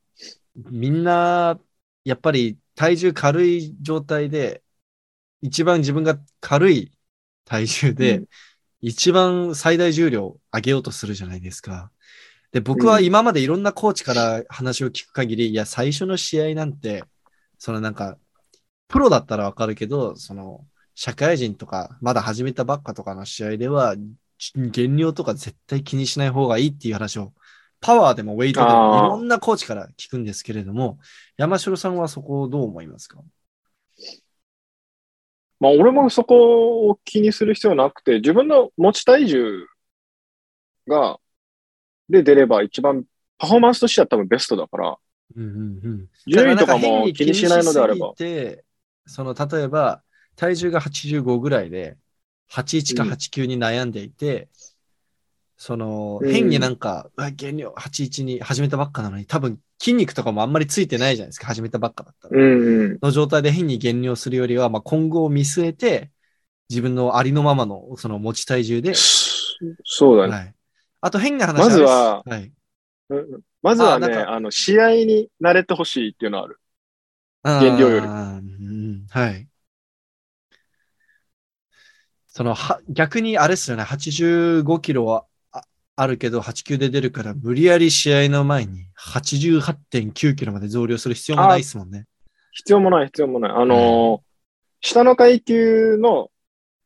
[0.56, 1.60] みんな、
[2.06, 4.64] やっぱり体重軽い状態で、
[5.42, 6.98] 一番自分が軽い
[7.46, 8.28] 体重で、うん
[8.82, 11.92] 一番最大重量を上げようとするじゃないですか。
[12.52, 17.04] で、僕は今までいろんなコーチから話を聞く限り、いや、最初の試合なんて、
[17.60, 18.20] そのなんか、
[18.88, 23.96] プロだったらわかるけど、その、社会人とか、まだ始めたばっかとかの試合では、
[24.56, 27.34] 減量とか絶対気にしない方がいいっていう話を、
[27.80, 31.00] パワーでもウェイトでもいろんなコーチから聞くんですけれども、
[31.38, 33.20] 山城さんはそこをどう思いますか？
[35.60, 39.66] まあ、俺もそこを気にする必要なくて、自分の持ち体重
[40.88, 41.20] が、
[42.10, 43.06] で出れば一番
[43.38, 44.98] パフォーマンスとしては多分ベストだから、
[45.36, 46.08] うんうんうん。
[46.28, 48.14] 順位とかも変気にしないのであれば。
[49.08, 50.04] その、例えば、
[50.36, 51.98] 体重が85ぐらいで、
[52.50, 54.50] 81かうん89に悩んでいて、
[55.58, 62.38] その、うん変になんか、うわ減量81に始めたばっかなのに、多分筋肉とかもあんまりついてないじゃないですか、始めたばっかだったら。
[62.38, 63.00] うんうん。
[63.02, 66.12] の状態で変に減量するよりは、まあ、今後を見据えて、
[66.70, 70.34] 自分のありのままのその持ち体重で、そうだね。
[70.34, 70.56] はい。
[71.02, 72.52] あと変な話まずはあれです
[73.10, 76.60] うんまずはね、あの、試合に慣れてほしいっていうのはある。
[77.44, 79.48] はい、減量よりうんはい。
[82.34, 85.62] その、は、逆にあれですよね、85キロはあ
[85.96, 92.08] あるけど、8級で出るから、無理やり試合の前に88.9キロまで増量する必要もないですもんね。
[92.52, 93.52] 必要もない、必要もない。
[93.52, 94.34] あのー
[94.86, 96.30] 下の階級の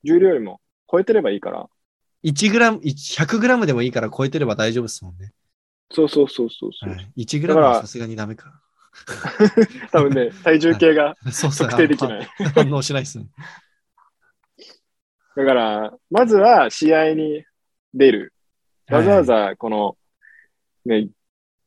[0.03, 1.65] 重量よりも超えてればいいから。
[2.23, 5.33] 1グラム、100グラムでもいいから超えてれば大丈夫ですもんね。
[5.91, 6.89] そうそうそうそうそう。
[6.91, 8.61] はい、1グラムはさすがにダメか。
[9.91, 11.67] 多分ね、体重計が そうそう。
[11.67, 12.29] 測定できない。
[12.45, 13.25] あ反応しないですね。
[15.37, 17.45] だから、まずは試合に
[17.93, 18.33] 出る。
[18.89, 19.95] わざわざ、この、
[20.83, 21.09] ね、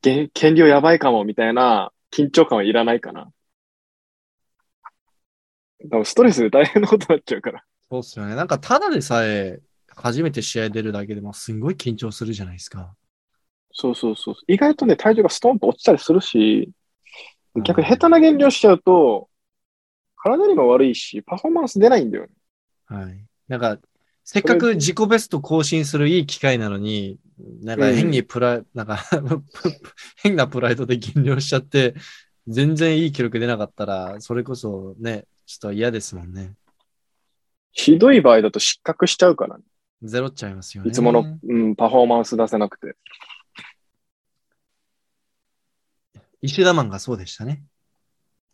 [0.01, 3.31] 減減量やばいかもみたいな緊張感はいらないかな。
[5.89, 7.63] 多分ストレスで大変なことになっちゃうから。
[7.89, 8.35] そうっすよね。
[8.35, 12.93] なんか、ただでさえ、初めて試合出るだけでもすんごい緊張するじゃないですか。
[13.71, 14.35] そうそうそう。
[14.47, 16.69] 意外とね、体重がストンと落ちたりするし、
[17.63, 19.29] 逆に下手な減量しちゃうと、
[20.17, 22.29] 体にも悪いし、パフォーマンス出ないんだよね。
[22.87, 23.30] はい。
[23.47, 23.77] なんか、
[24.23, 27.17] せっかく自己ベスト更新するいい機会なのに、
[27.63, 28.99] なんかうん変にプライ、なんか
[30.17, 31.95] 変なプライドで減量しちゃって、
[32.47, 36.53] 全然いい記録出なかったら、それこそね、ちょっと嫌ですもんね。
[37.71, 39.63] ひどい場合だと失格しちゃうからね。
[40.03, 40.89] ゼロっちゃいますよね。
[40.89, 42.95] いつもの、うん、パフォーマンス出せなくて。
[46.41, 47.63] 石田マンがそうでしたね。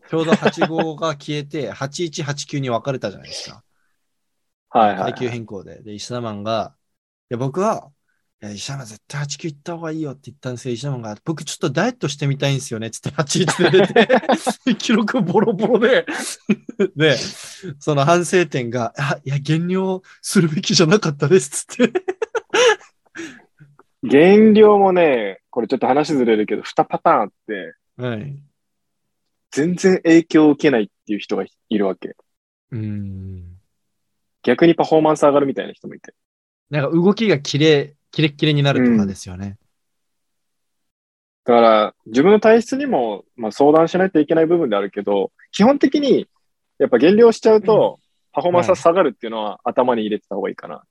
[0.09, 3.63] ちょうど85が消えて、81、89に分かれたじゃないですか。
[4.69, 5.81] はいはい、階級変更で。
[5.81, 6.75] で、石田マンが、
[7.29, 7.91] いや、僕は、
[8.41, 14.21] いや、石田マン絶対8級行った方がいいよって言ったんですけど、石田マンが、僕ちょっとダイエットしてみたいんですよね、つって81で出て、
[14.77, 16.05] 記録ボロボロで、
[16.95, 17.17] で、
[17.79, 21.93] その反省点が、あ、いや、減量するべきじゃなかったです、つって。
[24.03, 28.43] 減量もね、これちょっと話ずれるけど、2パターンあって、はい。
[29.49, 32.09] 全然影響を受けないっていう人がいるわけ。
[32.09, 33.56] うーん。
[34.47, 36.13] 逆にパフォーマンス上がるみたいな人もいて。
[36.69, 39.57] なんか動きがキレ、キレッキレになるとかですよね。
[41.43, 46.29] だから、自分の体質にも、まあ、相談しないといけない部分であるけど、基本的に、
[46.79, 47.99] やっぱ減量しちゃうと、
[48.31, 50.83] パフォーマンスが下がるっていうのは頭に入れてた方がいいかな。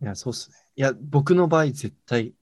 [0.00, 0.56] いや、そうっすね。
[0.76, 2.32] いや、僕の場合絶対、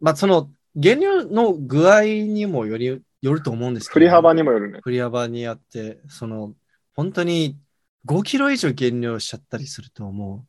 [0.00, 4.80] まあ、その、減量の具合にもより、よると思うんですけど、振り幅にもよるね。
[4.82, 6.54] 振り幅にあって、その、
[6.96, 7.56] 本当に
[8.06, 10.48] 5キロ以上減量しちゃったりすると、もう、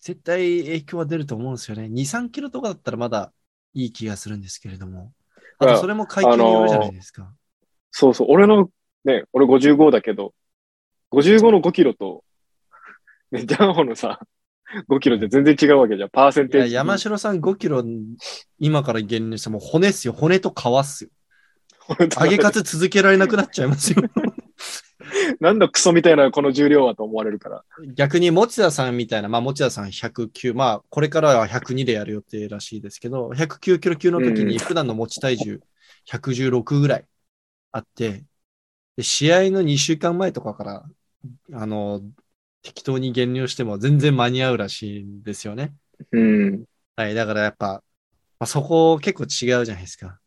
[0.00, 1.84] 絶対影響は出ると思うんですよね。
[1.84, 3.32] 2、3キロとかだったらまだ
[3.74, 5.12] いい気がするんですけれども。
[5.58, 7.32] あと、それも階級によるじゃないですか。
[7.90, 8.28] そうそう。
[8.30, 8.70] 俺の、
[9.04, 10.34] ね、俺55だけど、
[11.12, 12.24] 55の5キロと、
[13.30, 14.20] ね、ジャンホのさ、
[14.88, 16.08] 5キロって全然違うわけじゃん。
[16.10, 16.74] パーセンテージ。
[16.74, 17.82] 山城さん5キロ、
[18.58, 20.12] 今から減量してもう骨っすよ。
[20.12, 21.10] 骨と皮っすよ。
[21.88, 24.02] 上げ方続けられなくなっちゃいますよ。
[25.40, 27.64] なんだクソみたいなこの重量はと思われるから。
[27.94, 35.60] 逆に持田さんみたいな、まあ持田さん109、まあこれからは102でやる予定らしいですけど、109キロ級の時うんに普段の持ち体重
[36.06, 37.04] 116ぐらい
[37.72, 38.24] あって、
[38.96, 40.84] で試合の2週間前とかから、
[41.52, 42.02] あの、
[42.62, 45.74] 適当に減量しても全然間に合うらしいんですよね。
[46.12, 46.64] うん。
[46.96, 47.82] はい、だからやっぱ、
[48.38, 50.18] まあ、そこ結構違うじゃないですか。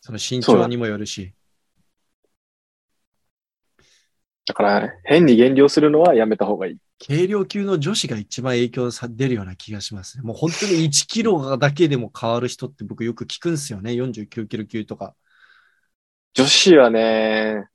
[0.00, 1.34] その身長にもよるし。
[4.50, 6.76] だから、変に減量するのはやめた方がいい。
[7.06, 10.24] 軽量級の女子が一番影響さ出るような気がしますね。
[10.24, 13.94] もう本当に1キロだけでも変わる人って僕よく聞くんですよね。
[13.94, 15.14] 49キロ級とか。
[16.34, 17.68] 女子はね、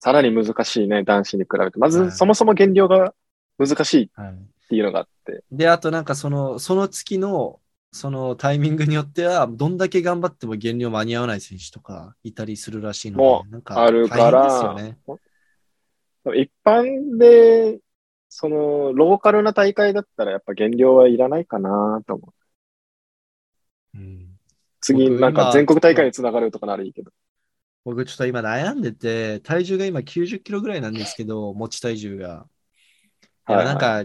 [0.00, 1.78] さらに難しいね、男子に比べて。
[1.78, 3.14] まず、はいそもそも減量が
[3.58, 4.36] 難しいっはい、
[4.68, 5.44] ていうのがあって。
[5.50, 7.60] で、あとなんかその、その月の、
[7.92, 14.98] そのタイミングによっては、どんだけ頑張っても減量間に合わない選手とかいたりするらしいのもで、なんかあるから大変ですよね。
[16.34, 17.80] 一般で、
[18.28, 22.34] その、ローカルな大会だったらやっぱ減量はいらないかなと思
[23.94, 23.98] う。
[23.98, 24.38] うん
[24.80, 27.10] 次、僕なんか今全国大会につながるとかならいいけど。
[27.84, 32.46] 僕ちょっと今悩んでて、体重が今90キロぐらいなんですけど、持ち体重が。
[33.48, 34.04] いや、はいはいなんか、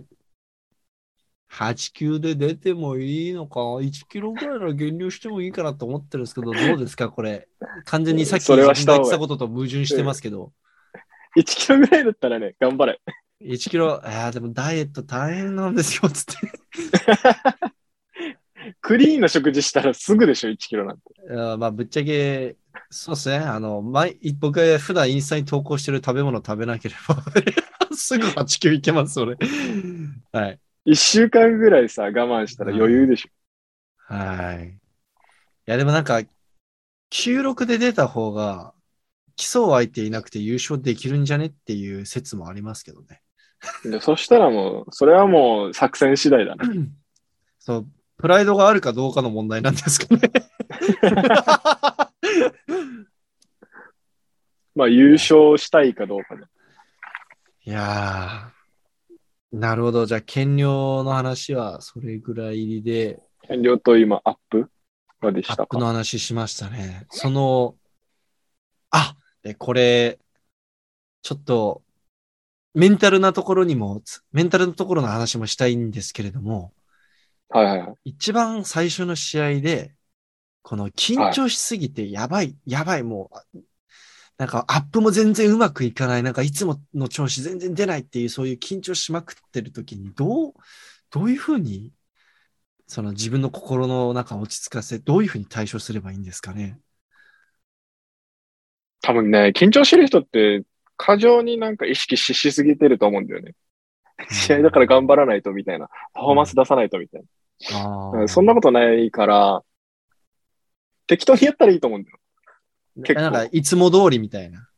[1.50, 7.48] 8級で出てもいいのか、1キロぐらいなら減量してもいいかなと思ってるんですけど、どうですか、これ。
[7.86, 10.52] 完全にさっき言ってたことと矛盾してますけど、
[11.36, 13.02] 1キロぐらいだったらね、頑張れ。
[13.42, 16.36] 1キロ、ああ、でもダイエット大変なんですよ、つって。
[18.82, 21.04] クリーンな食事したらすぐでしょ、1キロなんて。
[21.30, 22.56] いやまあ、ぶっちゃけ、
[22.90, 23.38] そうですね。
[23.38, 27.24] あの、毎僕が普段インスタに投稿してる食べ物食べなければ、
[27.96, 29.38] すぐ8級いけます、俺。
[30.32, 30.60] はい。
[30.86, 34.14] 1週間ぐらいさ、我慢したら余裕でしょ。
[34.14, 34.70] はい。
[34.70, 34.72] い
[35.66, 36.22] や、でもなんか、
[37.12, 38.74] 96で出た方が、
[39.36, 43.22] 競う相手いなくて優勝できるんじゃねっていう説もありますけどね。
[43.84, 46.90] でそしたらもう、それはもう作戦次第だね。
[47.60, 50.22] そう、プライドがあるかどうかの問題なんですかね。
[54.76, 56.44] まあ、優勝したいかどうかで。
[57.66, 60.06] いやー、なるほど。
[60.06, 64.70] じゃあ、減量の話はそれぐらいで、減量と今、アップ
[65.22, 65.64] までしたか。
[65.64, 67.06] アップの話しましたね。
[67.10, 67.76] その、
[68.90, 70.20] あ、で、これ、
[71.22, 71.84] ちょっと、
[72.74, 76.74] メンタルなところにも、つメンタルのところの話もしたいんですけれども、
[77.50, 77.96] はいはいはい。
[78.06, 79.94] 一番最初の試合で、
[80.64, 83.60] この緊張しすぎてやばい、やばい、もう、
[84.38, 90.54] なんかアップも全然うまくいかない、なんかいつもの調子全然出ないっていう、そういう緊張しまくってる時に、どう、
[91.12, 91.92] どういうふうに、
[92.88, 96.80] その自分の心の中を落ち着かせ、どういうふうに対処すればいいんですかね？
[99.04, 100.64] 多分ね、緊張してる人って、
[100.96, 103.54] 過剰になんか意識ししすぎてると思うんだよね。
[104.32, 105.90] 試合だから頑張らないとみたいな。
[106.14, 108.12] パフォーマンス出さないとみたいな。
[108.14, 109.62] うんそんなことないから、
[111.06, 112.18] 適当にやったらいいと思うんだよ。
[113.04, 114.70] 結構なんか、いつも通りみたいな。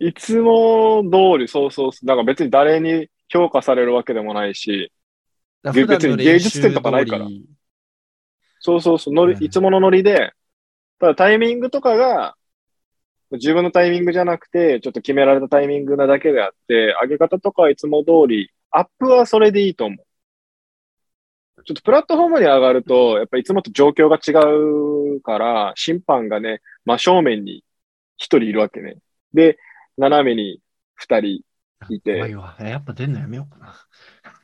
[0.00, 2.06] いつも通り、そうそうそう。
[2.06, 4.92] なんか別に誰に評価されるわけでもないし、
[5.62, 7.28] 別に芸術点とかないから
[8.60, 10.32] そうそうそう、ノリはいいつものノリで、
[10.98, 12.34] ただタイミングとかが、
[13.32, 20.04] 自分のタイミングじゃなくて、ちょっと決められたタイミングなだけであって、上げ方とかはいつも通り、アップはそれでいいと思う。
[21.64, 24.32] ちょっとプラットフォームに上がると、やっぱいつもと状況が違
[25.16, 27.64] うから、審判がね、真正面に
[28.16, 28.96] 一人いるわけね。
[29.34, 29.58] で、
[29.98, 30.60] 斜めに
[30.94, 31.42] 二人
[31.90, 32.56] いて怖いわ。
[32.60, 33.74] えやっぱ出んのやめようかな。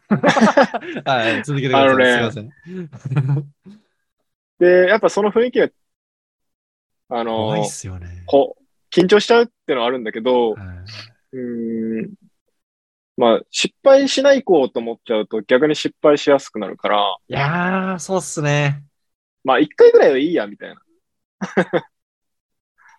[1.10, 1.88] はい、続けてください。
[1.88, 2.50] あのねすいません。
[4.58, 5.68] で、やっぱその雰囲気が、
[7.08, 8.24] あの怖いっ、すよね。
[8.26, 8.63] こう、
[8.94, 10.58] 緊張しちゃうっていうのはあるんだけど、はい
[11.32, 12.14] うーん。
[13.16, 18.84] まあ、失敗しないこうと思っちゃうと逆に失敗しやすくなるから、いやー、そうっすね。
[19.44, 20.80] まあ、一回ぐらいはいいや、みたいな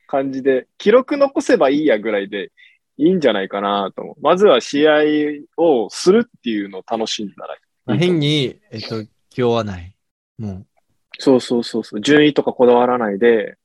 [0.07, 2.51] 感じで、記録残せばいいやぐらいで
[2.97, 4.15] いいんじゃないかなと思う。
[4.21, 5.01] まずは試合
[5.57, 9.95] をするっていうのを楽しんだらいいまあ変に、えっと、気負わない。
[10.37, 10.65] も
[11.17, 12.01] そうそうそうそう。
[12.01, 13.57] 順位とかこだわらないで、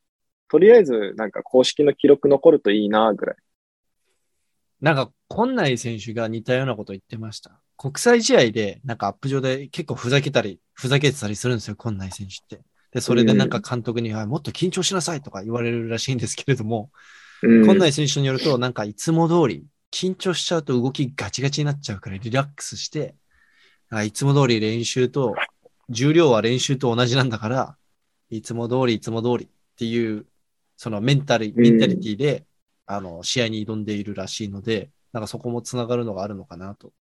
[0.51, 3.36] とりあえずなんか公式の記録残るといいな、ぐらい。
[3.36, 7.61] う、なんか、今内選手が似たようなこと言ってました。
[7.76, 12.64] 国際試合で、なんかアップ上で結構ふざけたり、ふざけてたりするんですよ、今内選手って。
[12.92, 16.90] で、それでなんか監督に、あもっと緊張しなさいとか言われるらしいんですけれども、
[17.42, 17.64] うん。
[17.64, 23.14] 今内選手によると、なんかいつも通り、緊張しちゃうと動きガチガチになっちゃうからリラックスして、
[23.88, 25.34] あいつも通り練習と、
[25.88, 27.76] 重量は練習と同じなんだから、
[28.30, 30.26] いつも通りいつも通りっていう、
[30.81, 32.47] そのメンタル、メンタリティで、
[32.87, 36.95] あの、試合に挑んでいるらしいので、なんかそこもつながるのがあるのかなと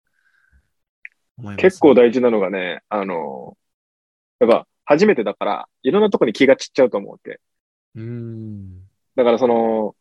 [1.38, 1.62] 思います。
[1.62, 3.58] 結構大事なのがね、あの、
[4.42, 7.40] やっぱ初めてだから、いろんなとこに気が散っちゃうと思うわけ。
[7.96, 8.82] うーん。
[9.16, 9.96] だからその、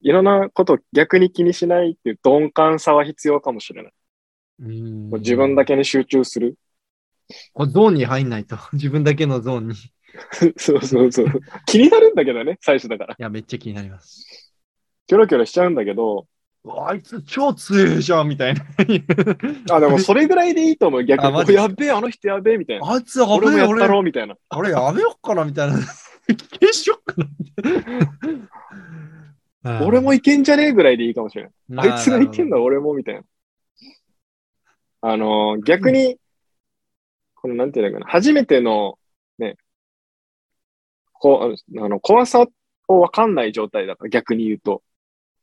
[0.00, 3.92] いろんなことを逆に気にしないっていう鈍感さは必要かもしれない。
[4.58, 6.56] うーん自分だけに集中する。
[7.52, 8.56] これゾーンに入んないと。
[8.74, 9.74] 自分だけのゾーンに。
[10.46, 11.26] い そうそうそう。
[11.66, 13.16] 気になるんだけどね、最初だから。
[13.18, 14.54] や、めっちゃ気になります。
[15.06, 16.26] キョロキョロしちゃうんだけど、
[16.64, 18.64] あいつ超強いじゃんみたいな。
[19.72, 21.04] あ、でもそれぐらいでいいと思う。
[21.04, 21.54] 逆に。
[21.54, 22.92] やべえ、あの人やべえ、みたいな。
[22.92, 24.36] あいつやべえよ、俺もやったろ、俺、みたいな。
[24.48, 25.78] あれやめよっかなみたいな。
[25.80, 27.16] 消しよっか
[29.64, 29.84] な。
[29.84, 31.90] 俺もいけんじゃねえぐらいでいいかもしれない。
[31.90, 32.56] あいつがいけんだ。
[32.56, 33.22] だ、俺も、みたいな。
[35.00, 36.16] あのー、逆に、
[37.34, 39.01] この、なんていうんだかな、初めての、ね、
[41.22, 42.44] こう、あの、怖さ
[42.88, 44.82] をわかんない状態だから、逆に言うと、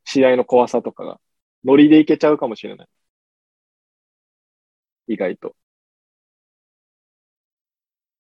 [0.04, 1.22] 試合の怖さとかが、
[1.64, 2.88] ノリでいけちゃうかもしれない。
[5.08, 5.56] 意外と。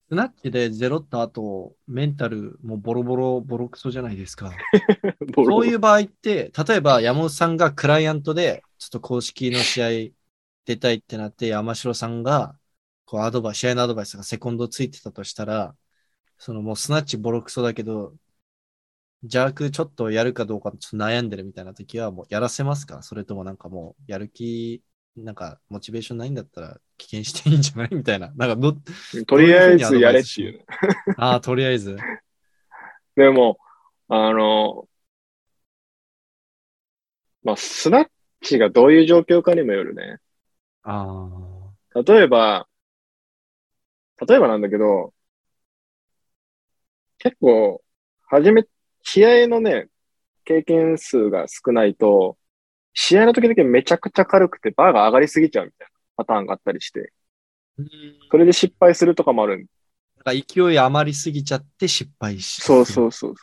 [0.07, 4.53] スナッチでゼロった後、メンタルもボロボロ、ボロクソじゃないですか。
[5.36, 9.89] そういう場合って、例えば山本さんがクライアントで、ちょっと公式の試合
[10.64, 12.57] 出たいってなって、山城さんが、
[13.03, 15.76] こうアドバイス、試合のアドバイスがセコンドついてたとしたら、
[16.40, 18.16] そのもうスナッチボロクソだけど、
[19.24, 24.82] 邪悪ちょっとやるかどうかちょっと悩んでるみたいな時はもうやらせますかそれともなんかもうやる気、
[25.18, 27.90] なんかモチベーションないんだったら危険していいんじゃない？
[27.92, 28.32] みたいな。
[28.38, 28.74] なんかど、
[29.28, 30.66] とりあえずやれっていう。
[31.18, 31.98] ああ、とりあえず。
[33.18, 33.60] でも、
[34.08, 34.88] あの、
[37.44, 38.08] まあ、スナッ
[38.42, 40.20] チがどういう状況かにもよるね。
[40.84, 41.30] あ
[42.06, 42.68] 例えば、
[44.28, 45.14] 例えばなんだけど、
[47.20, 47.82] 結構、
[48.28, 48.63] はじめ、
[49.03, 49.88] 試合のね、
[50.45, 52.38] 経験数が少ないと、
[52.93, 57.13] 試合の時だけめちゃくちゃ軽くてバーが上がりすぎちゃうみたいなパターンがあったりして、
[57.78, 57.84] あ。
[58.32, 59.65] それで失敗するとかもあるん
[60.26, 62.61] なんか勢い余りすぎちゃって失敗し。
[62.61, 63.36] そうそううそう。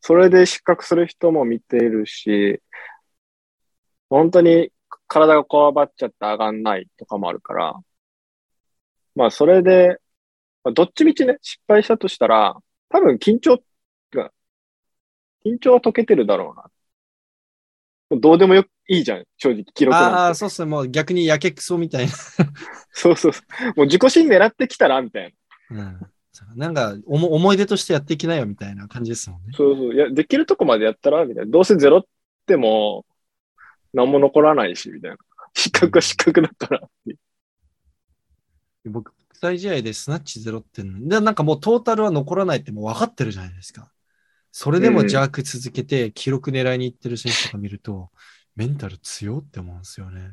[0.00, 2.60] それで失格する人も見てるし、
[4.08, 4.72] 本当に
[5.06, 7.74] 体がこわばっちゃって上がんないとかもあるから、
[9.14, 9.98] まあそれで、
[10.64, 12.56] まあどっちみちね、失敗したとしたら、
[12.88, 13.62] 多分緊張
[14.12, 14.32] が、
[15.44, 16.70] 緊張は解けてるだろうな。
[18.20, 20.34] どうでもよいいじゃん、正直、記録ああ。
[20.34, 20.70] そうっすね。
[20.70, 22.12] もう逆にやけくそみたいな。
[22.90, 23.66] そうそうそう。
[23.76, 25.34] もう自己新狙ってきたらみたい
[25.70, 26.00] な。
[26.54, 29.52] うん、なんかおも思い出としてやっていきなよみたいな感じですもんね。
[29.54, 29.94] そうそう。
[29.94, 31.50] いや、できるとこまでやったらみたいな。
[31.50, 32.04] どうせゼロっ
[32.46, 33.04] ても、
[33.92, 35.18] 何も残らないし、みたいな。
[35.54, 36.88] 失格は失格だから。
[38.86, 43.92] 僕、国際試合でスナッチゼロってで、なんかもうトータルは残らないってもう分かってるじゃないですか。
[44.50, 48.10] それでも邪悪続けて記録狙いに行ってる選手とか見ると、
[48.56, 50.32] メンタル強って思うんですよね。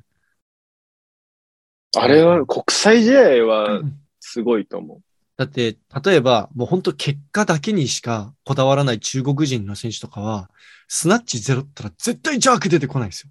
[1.96, 3.84] あれは、国際試合は
[4.20, 5.00] すごいと思
[5.38, 10.50] だって、例えば、もう本当結果だけにしかこだわらない中国人の選手とかは、
[10.88, 13.30] スナッチゼロったら絶対ジャーク出てこないんですよ。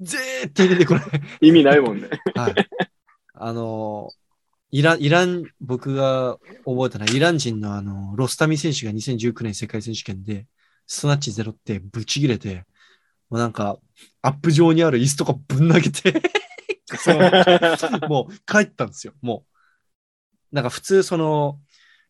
[0.00, 1.04] 絶対出てこない。
[1.04, 1.08] う。
[1.46, 2.08] 意味ないもんね。
[2.34, 2.54] はい。
[3.34, 4.10] あの、
[4.72, 10.46] イラン、イラン、僕が覚えたのは、イラン人のあの、ロスタミ選手が2019年世界選手権で、
[10.86, 12.64] スナッチゼロってぶち切れて、
[13.28, 13.78] もうなんか、
[14.22, 16.22] アップ上にある椅子とかぶん投げて
[18.08, 19.44] もう帰ったんですよ、も
[20.52, 20.54] う。
[20.54, 21.60] なんか普通その、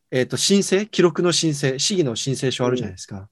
[0.09, 3.29] えっ、と、申請、記録の申請、市議の申請書あるじゃないですか。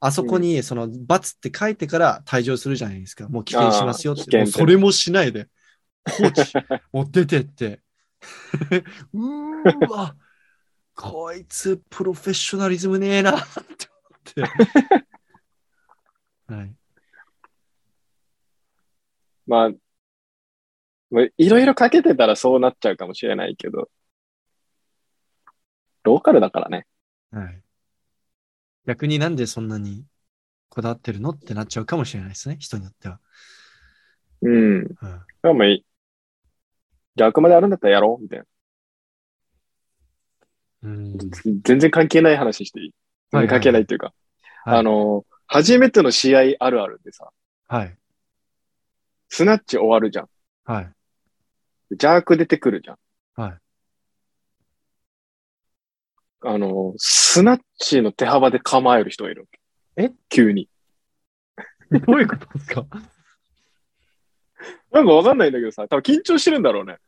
[0.00, 3.28] あそこに、その、罰って書いてから退場するじゃないですか。
[3.28, 4.38] もう危険しますよって。
[4.38, 5.48] もうそれもしないで、
[6.08, 6.40] 放置、
[6.92, 7.80] もう出てって。
[9.12, 10.16] うーわ、
[10.94, 13.88] こいつ、プロフェッショナリズムねえな、って
[14.34, 14.56] 思っ
[16.48, 16.54] て。
[16.54, 16.76] はい。
[19.46, 19.70] まあ、
[21.10, 23.90] まあいろいろかけてたらそうなっちゃうかもしれないけど、
[26.02, 26.86] ローカルだからね。
[27.30, 27.62] はい。
[28.86, 30.04] 逆になんでそんなに
[30.68, 33.20] こだわってるのってなっちゃうかもしれないですね、人によっては。
[34.42, 34.52] うん。
[34.52, 34.86] うん、
[35.42, 35.64] でも。
[37.16, 38.44] じゃあ、あくまであるんだったらやろうみたいな。
[40.82, 41.18] うん
[41.62, 42.94] 全然関係ない話していい？
[43.32, 44.06] 全然関係ないっていうか。
[44.64, 47.30] はいあの、初めての試合あるあるでさ、
[47.68, 47.96] はい。
[49.28, 50.28] スナッチ終わるじゃん。
[50.64, 50.90] はい。
[51.96, 52.98] ジャーク出てくるじゃん。
[53.36, 53.58] はい。
[56.46, 59.48] あの、スナッチの手幅で構える人がいる。
[59.96, 60.12] え？
[60.30, 60.68] 急に。
[62.06, 62.86] どういうことですか？
[64.92, 66.98] なんかわかんないんだけどさ、多分緊張してるんだろうね。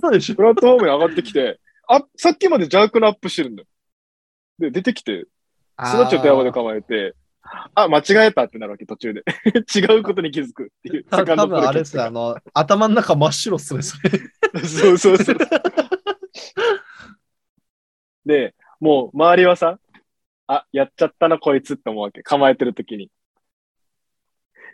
[0.00, 3.68] そうでしょプラットフォームに上がってきて、あ、さっきまでジャークのアップしてるんだよ。
[4.58, 5.24] で、出てきて、
[5.78, 7.14] スナッチの手幅で構えて、
[7.74, 9.22] あ、間違えたってなるわけ、途中で。
[9.74, 11.04] 違うことに気づくっていう。
[11.04, 12.02] た多分あれですよ。
[12.02, 14.10] よ、あの、頭の中真っ白っすね、それ。
[14.66, 15.36] そうそうそう。
[18.26, 19.78] で、もう周りはさ、
[20.46, 22.22] あ、やっちゃったな、こいつって思うわけ。
[22.22, 23.10] 構えてる時に。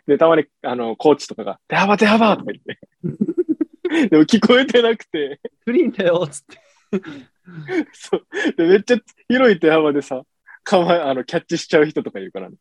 [0.07, 4.09] で、たまに、あの、コーチとかが、手幅手幅とか言って。
[4.09, 6.59] でも聞こえてなくて、クリーンだよ、つって。
[7.93, 8.25] そう。
[8.57, 8.97] で、めっちゃ
[9.27, 10.23] 広い手幅でさ、
[10.63, 12.57] 構え、あの、キャッチしちゃう人とかいるからね。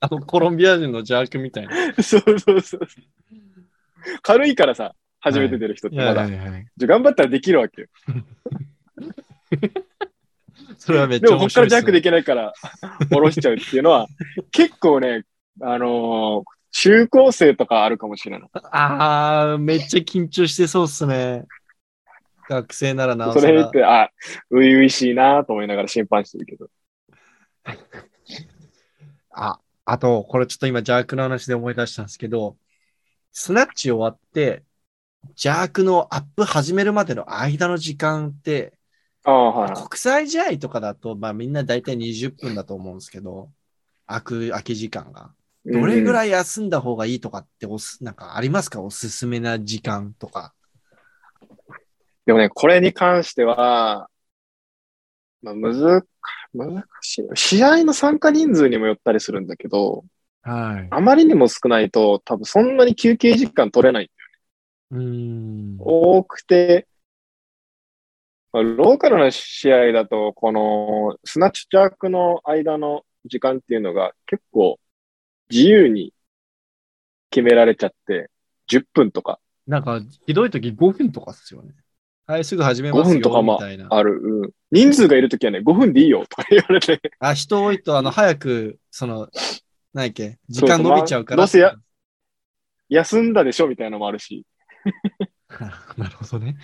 [0.00, 1.92] あの、コロンビア人の邪悪みたいな。
[2.02, 2.80] そうそうそう。
[4.22, 6.22] 軽いからさ、初めて出る人ってまだ。
[6.22, 6.66] はいはいはい。
[6.76, 7.88] じゃあ頑張ったらできるわけよ。
[10.78, 12.52] それはめっちでもこっからゃ面白いっすね、弱できないから、
[13.08, 14.08] 下ろしちゃうっていうのは、
[14.50, 15.24] 結構ね、
[15.60, 16.44] あのー
[16.74, 18.50] 中高生とかあるかもしれない。
[18.54, 21.44] ああ、めっちゃ緊張してそうっすね。
[22.48, 23.70] 学生ならなおさらそれ言っ。
[23.70, 24.10] て、あ、
[24.50, 26.68] 初々しいなと思いながら審判してるけど。
[29.30, 32.56] あ、あと、これちょっと今、ジャークの話で思い出したんですけど、
[33.32, 34.64] スナッチ終わって、
[35.36, 38.72] ジャークのアップ始めるまでの間の時間って、
[39.24, 39.74] ああ、はい。
[39.74, 43.50] 国際試合とかだと、まあみんな大体20分だと思うんですけど、
[44.06, 45.34] 空く、空き時間が。
[45.64, 48.80] どれぐいらい休んだ方がいいとかっておす、なんかありますか？
[48.80, 50.54] おすすめな時間とか。
[52.26, 54.08] でもね、これに関しては、
[55.42, 56.06] まあ、むず、
[56.54, 57.24] 難しい。
[57.34, 60.04] 試合の参加人数にもよったりするんだけど、
[60.42, 60.88] はい。
[60.90, 64.10] あまりにも少ないと、多分そんなに休憩時間取れない。
[64.90, 65.76] うーん。
[65.80, 66.86] 多くて、
[68.52, 74.78] まあ、ローカルな試合だと、このスナッチジャークの間の時間っていうのが結構
[75.50, 76.12] 自由に
[77.30, 78.30] 決められちゃって、
[78.68, 81.72] 10分とかなんか、ひどい時5分とかっすよね。
[82.26, 83.14] はい、すぐ始め5ますよ。
[83.14, 83.60] 分とかも。
[83.62, 84.20] ある。
[84.22, 89.28] うん人数がいるときはね、5分でいいよとか言われて、あ、人多いと、あの、早く、その、
[89.92, 91.46] 何やっけ、時間伸びちゃうから。
[91.46, 91.82] そうそうまあどう
[92.88, 94.46] 休んだでしょみたいなのもあるし。
[95.98, 96.56] なるほどね。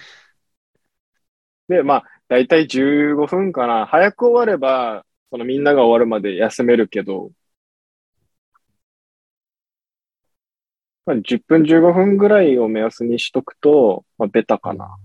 [1.68, 3.86] で、まあ、だいたい15分かな。
[3.86, 7.30] 早く終われば、そのみんなが終わるまで休めるけど、
[11.08, 14.98] まあ、10分15分ぐらいを目安にしとくと、まあ、ベタかな。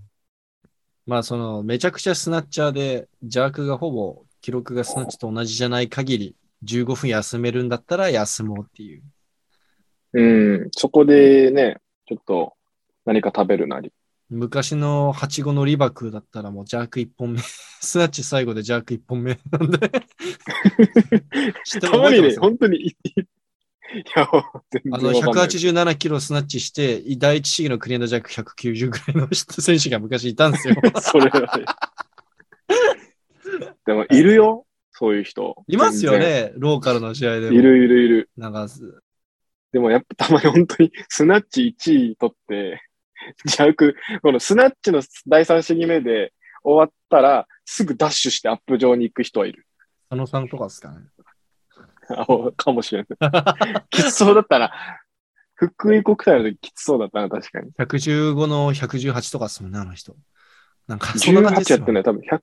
[1.06, 9.02] まあ、その、めちゃくちゃスナッチャーで、ジャークがほぼ、記録がスナッチと同じじゃない限り、15分休めるんだったら休もうっていう。
[10.12, 10.22] う
[10.66, 12.52] ん、そこでね、ちょっと
[13.06, 13.90] 何か食べるなり。
[14.28, 17.40] 昔の8号のリバクだったらもうジャーク1本目、
[17.80, 19.78] スナッチ最後でジャーク1本目なんで。
[21.80, 22.94] たまにね、本当に
[24.16, 25.46] あの、然わかんない。
[25.46, 30.76] 187キロスナッチして、第一試技のクリアンドジャック190ぐらいの選手が昔いたんですよ。
[31.00, 31.64] それはね。
[33.86, 34.66] でも、いるよ。
[34.92, 35.56] そういう人。
[35.66, 37.52] いますよ全ね、ローカルの試合でも。
[37.52, 37.58] 然。
[37.58, 38.30] いるいるいる。
[38.36, 38.68] なんか、
[39.72, 42.80] でもやっぱたまに本当にスナッチ1位取って、
[43.44, 46.32] ジャーク、このスナッチの第3試技目で
[46.62, 49.66] 終わったら、すぐダッシュしてアップ上に行く人はいる。
[50.10, 50.98] 佐野さんとかですかね。
[52.08, 52.26] あ
[52.56, 53.86] かもしれない。
[53.90, 54.72] きつそうだったな。
[55.54, 57.70] 福井国体の時きつそうだったな、確かに。
[57.78, 60.16] 115の118とかっすもんね、あの人。
[60.86, 62.40] なんか、そんな感じ18ですよやってね、多分100。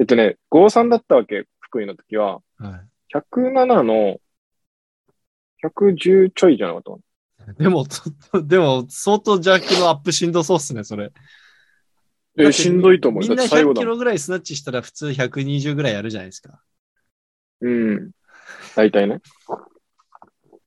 [0.00, 2.40] えっとね、53だったわけ、福井の時は。
[2.58, 3.16] はい。
[3.16, 4.18] 107の
[5.64, 7.86] 110ちょいじゃなかったでも、
[8.44, 11.12] でも、相当ジャックのアップしんどそうっすね、それ。
[12.36, 13.20] え、しんどいと思う。
[13.20, 13.84] みんな100だって最後だもん。
[13.84, 16.60] キロぐらいスナッチしたら普通120ぐらいやるじゃないですか。
[17.64, 18.10] うん。
[18.76, 19.20] 大体ね。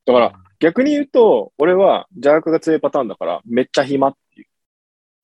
[0.05, 4.47] だから、逆に言うと、俺は邪悪が強いパターンだから、めっちゃ暇っていう。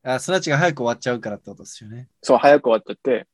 [0.04, 2.10] あ、スナッチが早く終わっちゃうからってことですよね。
[2.22, 3.28] そう、早く終わっちゃって、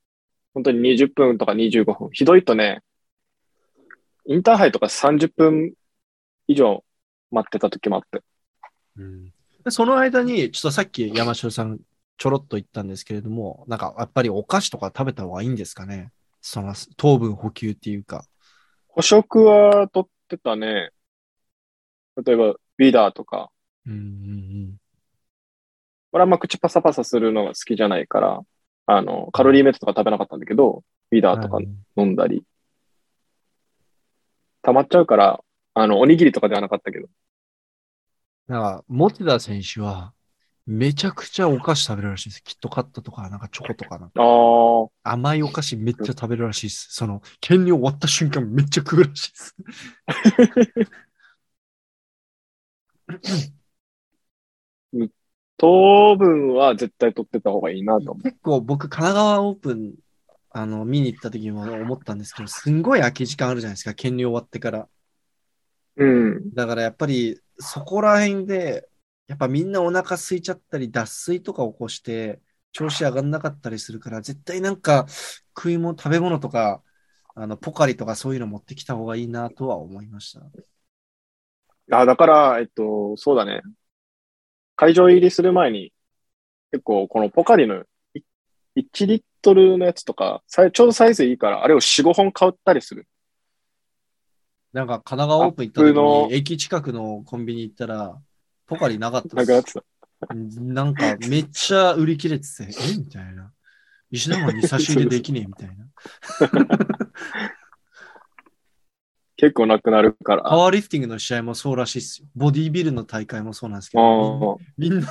[0.53, 2.09] 本当に20分とか25分。
[2.13, 2.81] ひどいとね、
[4.25, 5.73] インターハイとか30分
[6.47, 6.83] 以上
[7.31, 8.21] 待ってた時もあって。
[8.97, 9.25] うん、
[9.63, 11.79] でその間に、ちょっとさっき山城さん
[12.17, 16.11] ちょろっと言ったんですけれども、なんかやっぱりお菓子とか食べた方がいいんですかね？
[16.51, 18.25] その糖分補給っていうか。
[18.87, 20.89] 捕食は取ってたね。
[22.25, 23.51] 例えば、ビダーとか。
[23.85, 24.75] うんうん
[26.11, 28.41] 俺あんま口パサパサするのが好きじゃないから、
[28.87, 31.23] あの、カロリーメイトとか食べなかったんだけど、ビうん。
[31.23, 32.43] ダーとかはい飲んだり。
[34.63, 35.43] 溜まっちゃうから、
[35.75, 37.07] あの、おにぎりとかではなかったけど。
[38.47, 40.13] なんか、持田選手は、
[40.71, 42.43] めちゃくちゃお菓子食べるらしいです。
[42.43, 44.23] キットカットとか、なんかチョコとかなんかあ
[45.03, 46.89] あ、甘いお菓子めっちゃ食べるらしいです。
[46.91, 49.55] その、兼任終わった瞬間めっちゃ食うらしいです。
[55.57, 59.95] 糖分は絶対取ってた方がいいなと思結構僕、神奈川オープン、
[60.51, 64.87] あの、見に行った時も思ったんですけど、すんごい空き時間あるじゃないですか、兼任終わってから。
[65.97, 66.05] う。
[66.05, 66.53] うん。
[66.53, 68.87] だからやっぱり、そこら辺で、
[69.29, 75.05] やっぱみんなお腹空いちゃったり、脱水とか起こして、調子上がんなかったりするから、絶対なんか、
[75.55, 76.81] 食い物、食べ物とか、
[77.35, 80.41] あの、ポカリとかそういうの持ってきた方がいいなとは思いました。
[81.91, 83.61] あ、だから、えっと、そうだね。
[84.75, 85.93] 会場入りする前に、
[86.71, 87.83] 結構このポカリの
[88.15, 88.21] い
[88.75, 93.07] 1リットルのやつとか、ちょうどサイズいいから、あれを4、5本買ったりする。
[94.73, 95.95] なんか神奈川オープン行った時
[96.29, 98.19] に、駅近くのコンビニ行ったら、
[98.69, 99.35] ポカリなかった。
[99.35, 99.83] なくなってた。
[100.61, 102.97] なんかめっちゃ売り切れてて、え？
[102.97, 103.51] みたいな。
[104.11, 105.85] 石生に差し入れできねえみたいな。
[109.37, 110.43] 結構なくなるから。
[110.43, 112.27] パワーリフティングの試合もそうらしいっすよ。
[112.35, 115.07] ボディービルの大会もそうなんですけど、あみんな、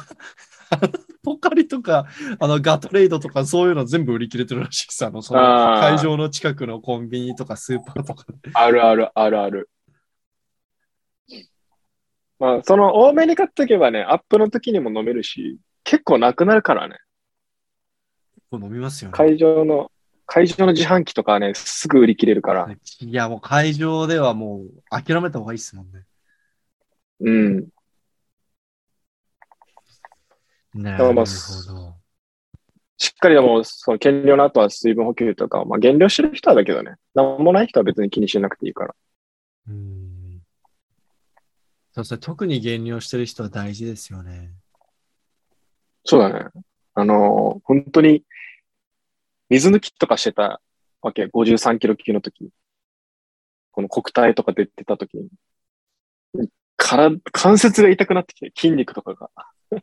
[1.24, 2.06] ポカリとか、
[2.38, 5.06] あの、ガトレイドとかそういうの全部売り切れてるらしいっす。
[5.06, 8.50] あの、その会場の近くのコンビニとかスーパーとかで。
[8.52, 9.70] あるあるあるある。
[12.38, 16.98] まあ、その多めに買っとけばね、アップの時にも飲めるし、結構なくなるからね。
[18.50, 19.16] こう飲みますよね。
[19.16, 19.90] 会場の、
[20.26, 22.68] 会場の自販機とかはね、すぐ売り切れるから。
[23.00, 26.04] いや、もう会場ではもう諦めた方がいいっすもんね。
[27.20, 27.68] うん。
[30.74, 31.24] ならまあど。
[32.98, 38.94] しっかりでも、その減量の後は水分補給とか、まあ減量してる人はだけどね、なんもない人は別に気にしなくていいから。
[39.68, 40.17] うん。
[41.98, 42.18] そうですね。
[42.18, 44.52] 特に減量してる人は大事ですよね。
[46.04, 46.46] そうだね。
[46.94, 48.24] あのー本当に、
[49.48, 50.60] 水抜きとかしてた
[51.02, 52.50] わけ、53キロ級の時。
[53.72, 55.28] この国体とか出てた時に。
[56.76, 59.30] から、関節が痛くなってきて、筋肉とかが。
[59.70, 59.80] 干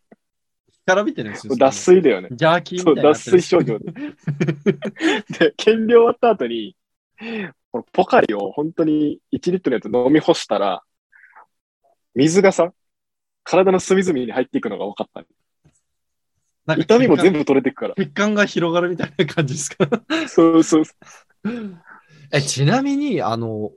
[0.85, 1.55] からびてるんですよ。
[1.57, 2.29] 脱水だよね。
[2.31, 3.91] ジャーキーそう、脱水症状で。
[3.91, 6.77] で、減量終わった後に、
[7.73, 10.81] このポカリを本当に1リットルのやつ飲み干したら、
[12.15, 12.73] 水がさ、
[13.43, 15.23] 体の隅々に入っていくのが分かった。
[16.65, 17.39] なんか痛みも全部。
[17.39, 17.95] 部取れていくから。
[17.95, 19.87] 血管が広がるみたいな感じですか？
[20.27, 20.93] そうそうそ
[22.31, 23.71] え、ちなみに、あの、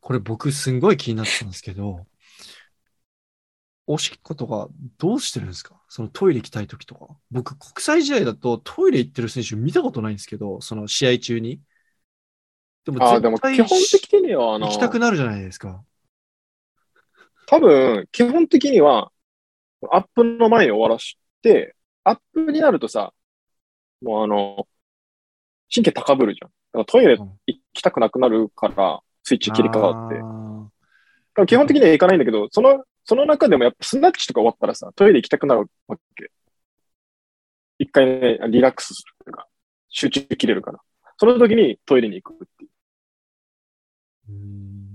[0.00, 2.06] これ僕すんごい気になってたんですけど、
[3.86, 4.68] おしっことか
[4.98, 5.74] どうしてるんですか？
[5.88, 7.08] そのトイレ行きたい時とか。
[7.30, 11.60] 僕、国際試合だとトイレ行ってる選手見たことないんですけど、その試合中に。
[12.84, 15.82] でも絶対基本的には、行、きたくなるじゃないですか。
[17.50, 19.10] 多分、基本的には、
[19.90, 21.74] アップの前に終わらして、
[22.04, 23.14] アップになるとさ、
[24.02, 24.68] もうあの、
[25.74, 26.50] 神経高ぶるじゃん。
[26.50, 30.16] だからトイレうん行きたくなくなるから、スイッチ切り替わって。
[30.16, 30.70] だあ
[31.32, 36.30] から基本的には行かないんだけど、その、その中でもやっぱスナッチとか終わったらさ、トイレ行きたくなるわけ。
[37.78, 39.48] 一回ね、リラックスするというか、
[39.88, 40.80] 集中切れるから。
[41.16, 42.70] その時にトイレに行くっていう。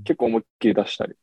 [0.04, 1.16] 結構思いっきり出したり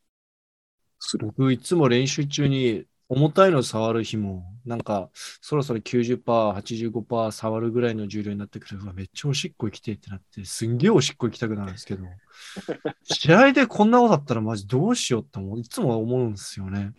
[1.11, 1.27] する。
[1.27, 12.05] 僕、いつも練習中に重たいの触る日も、なんか、そろそろ90%、85%触るぐらいの重量になってくると、うわめっちゃおしっこ行きてえってなって、すんげえおしっこ行きたくなるんですけど、
[13.03, 16.93] 試合でこんなことだったらマジどうしようって思ういつも思うんですよね。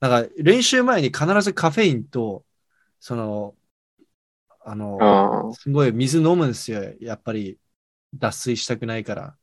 [0.00, 2.44] なんか、練習前に必ずカフェインと、
[3.00, 3.54] その、
[4.60, 6.94] あの、すごい水飲むんですよ。
[7.00, 7.58] やっぱり、
[8.14, 9.36] 脱水したくないから。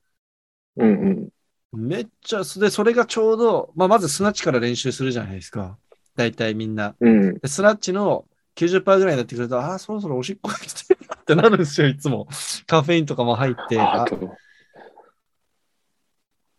[0.78, 1.30] うんうん。
[1.74, 5.78] めっちゃ、で、それがちょうど、まあ、まずスナッチから練習するじゃないですか。
[6.16, 6.96] 大体みんな。
[7.00, 7.40] うん。
[7.40, 12.28] でスナッチの90%ぐらいになってくると、ああ、そろそろおしっこが来てるなってなるんですよ、いつも。
[12.68, 13.80] カフェインとかも入って。
[13.80, 14.06] あ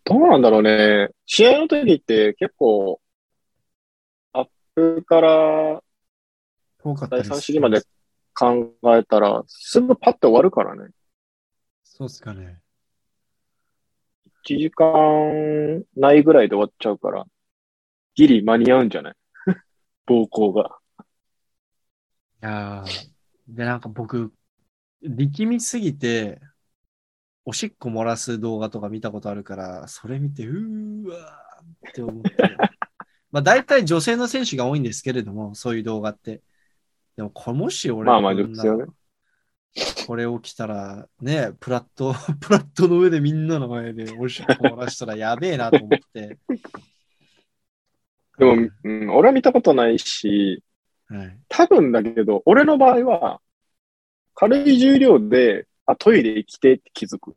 [0.04, 1.10] どうなんだろうね。
[1.26, 3.00] 試合の時って結構、
[4.32, 5.82] アップから
[6.82, 7.82] 第3遠かったりす試技まで
[8.34, 10.90] 考えたら、すぐパッと終わるからね。
[11.84, 12.61] そうっすかね。
[14.44, 17.24] 1時間ないぐらいで終わっちゃうから、
[18.14, 19.14] ギリ間に合うんじゃない？
[20.06, 20.78] 暴行が。
[21.00, 21.02] い
[22.40, 23.12] やー
[23.48, 24.32] で、なんか僕、
[25.02, 26.40] 力みすぎて、
[27.44, 32.30] おしっこ漏らす動画とか見たことあるから、それ見て、うーわーって思って。
[33.30, 36.42] まあ大体女性の選手が多いんですけれども、そういう動画って。
[37.16, 38.92] でも、これもし俺まあまあ女性はね
[40.06, 46.38] これ起きたら、ね、プラット、 プラットの上でみんなの前でおしっこ漏らしたらやべえなと思って。
[48.38, 50.62] でも、はいうん、俺は見たことないし、
[51.08, 53.40] はい、多分だけど、俺の場合は、
[54.34, 57.36] 軽い重量で、あ、トイレ行きてって気づく。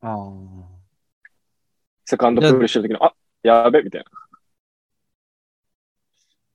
[0.00, 0.78] ああ。
[2.04, 4.10] セカンドプールしてる時の、あ、やべ、みたいな。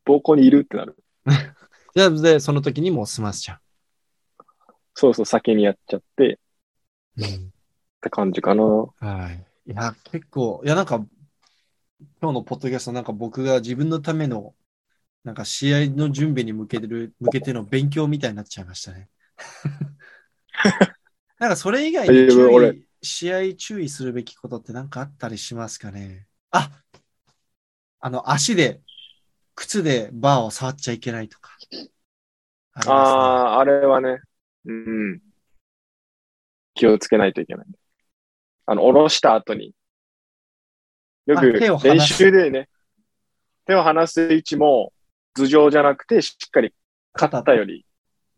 [0.06, 0.98] 膀胱にいるってなる。
[1.96, 3.63] じゃあ、で、その時にもう済ますじゃん。
[4.96, 6.40] そうそう、先にやっちゃって、
[7.18, 7.54] うん
[7.98, 8.64] って感じかな。
[9.00, 9.72] はい。
[9.72, 11.06] いや、結構、いや、なんか、
[12.22, 14.56] 今日のポッドキャスト、なんか僕が自分のための、
[15.24, 19.10] なんか試合の準備に向けてる、向けての勉強みたいになっちゃいましたね。
[21.40, 26.28] なんかそれ以外に注意、試合注意するべきことってなんかあったりしますかね？
[26.52, 26.72] あ
[28.00, 28.82] あの、足で、
[29.56, 31.58] 靴でバーを触っちゃいけないとか。
[32.76, 34.20] ああ、あれはね、
[34.66, 35.22] うん。
[36.74, 37.66] 気をつけないといけない。
[38.66, 39.74] あの、下ろした後に、
[41.26, 41.54] よく
[41.84, 42.70] 練習でね、
[43.66, 44.92] 手を離す位置も
[45.34, 46.74] 頭上じゃなくて、しっかり
[47.14, 47.86] 肩より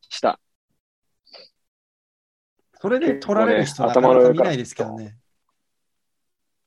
[0.09, 0.39] 下。
[2.79, 5.17] それで取られる人な結構ね頭の見ないですけどね。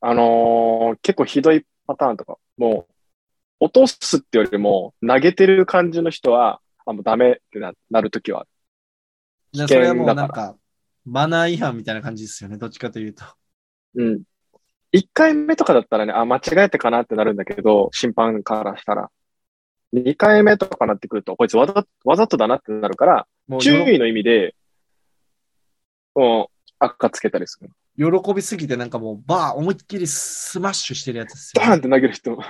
[0.01, 2.87] あのー結構ひどいパターンとか、も
[3.61, 8.45] う、落とすってよりも、投げてる感じの人は、あ、もうダメってななるときは。
[9.51, 10.55] じゃあそれはもうなんか、
[11.05, 12.57] マナー違反みたいな感じですよね。
[12.57, 13.23] どっちかというと。
[13.95, 14.23] うん。
[14.91, 19.09] 一回目とかだったらね、あ、間違えてかなってなるんだけど、審判からしたら。
[19.91, 24.55] 二回目とかなってくると、こいつわざわざとだなってなるから、もう注意の意味で、
[26.13, 27.69] もう、赤つけたりする。
[27.97, 32.43] よ喜びすぎてなんかもうバー思いっきりスマッシュしてるやつですよね、バーンって投げる人も。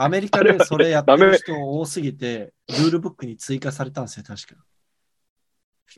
[0.00, 4.64] アメリカでそれやってる人多すぎて、ルールブックに追加されたんですよ、確か。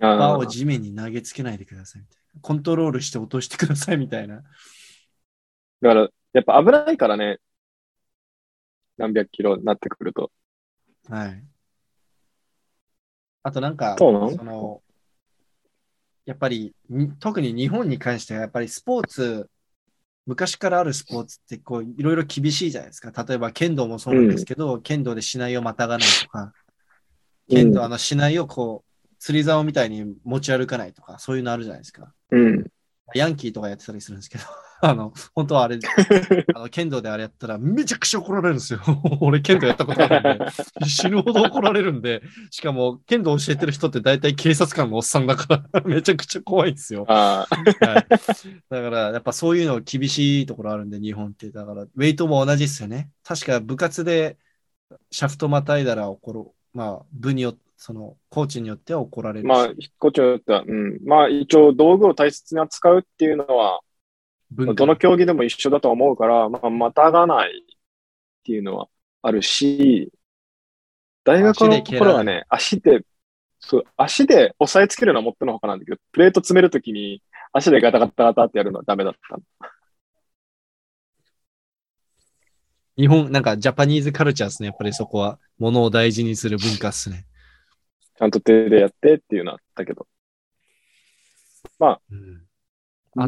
[0.00, 2.40] バーを地面に投げつけないでくださいみたいな。
[2.40, 4.36] コントロールして落としてくださいみたいな。
[4.36, 4.42] だ
[5.88, 7.38] から、やっぱ危ないからね。
[8.96, 10.30] 何百キロになってくると。
[11.08, 11.44] はい。
[13.42, 14.82] あとなんか、そうなの？
[16.26, 19.48] やっぱりに、特に日本に関しては、やっぱりスポーツ、
[20.26, 23.24] 昔からあるスポーツってこういろいろ厳しいじゃないですか。
[23.24, 26.52] 例えば剣道もそうなんですけど、剣道で竹刀をまたがないとか、
[27.48, 28.87] 剣道、うんあの竹刀をこう、
[29.18, 32.12] 釣り竿みたいに持ち歩かないとか、そういうのあるじゃないですか。
[32.30, 32.66] うん。
[33.14, 34.44] ヤンキーとかやってたりするんですけど、
[34.80, 35.78] あの、本当はあれ、
[36.54, 38.80] あの剣道であれやったらめちゃくちゃ怒られるんですよ。
[39.20, 40.46] 俺剣道やったことあるんで、
[40.86, 47.06] 死ぬほど怒られるんで、しかも剣道教えてる人って大体警察官のおっさんだから、めちゃくちゃ怖いんですよ。
[47.08, 51.50] はい、だから、やっぱそういうの厳しいところあるんで、日本って。
[51.50, 53.10] だから、ウェイトも同じですよね。
[53.24, 54.36] 確か部活で
[55.10, 56.44] シャフトまたいだら怒る。
[56.74, 59.48] まあ、部によって、その、コーチによっては怒られるし。
[59.48, 59.68] まあ、
[59.98, 60.98] こっちによっては、うん。
[61.06, 63.80] まあ、一応道具を大切に扱うっていうのは、
[64.50, 67.76] どの競技でも一緒だと思うから、まあ、またがないっ
[68.44, 68.88] ていうのは
[69.22, 70.10] あるし、
[71.22, 73.02] 大学の頃はね、足で、
[73.60, 77.22] そう、足で押さえつけるのはもっとのほかなんだけど、プレート詰めるときに
[77.52, 79.38] 足でガタガタガタってやるのはダメだった。
[82.96, 84.66] 日本、なんかジャパニーズカルチャーですね。
[84.66, 87.27] やっぱりそこは、ものを大事にする文化っすね。
[88.18, 90.08] ちゃんと手でやってっていうのはあったけど、
[91.80, 92.42] うん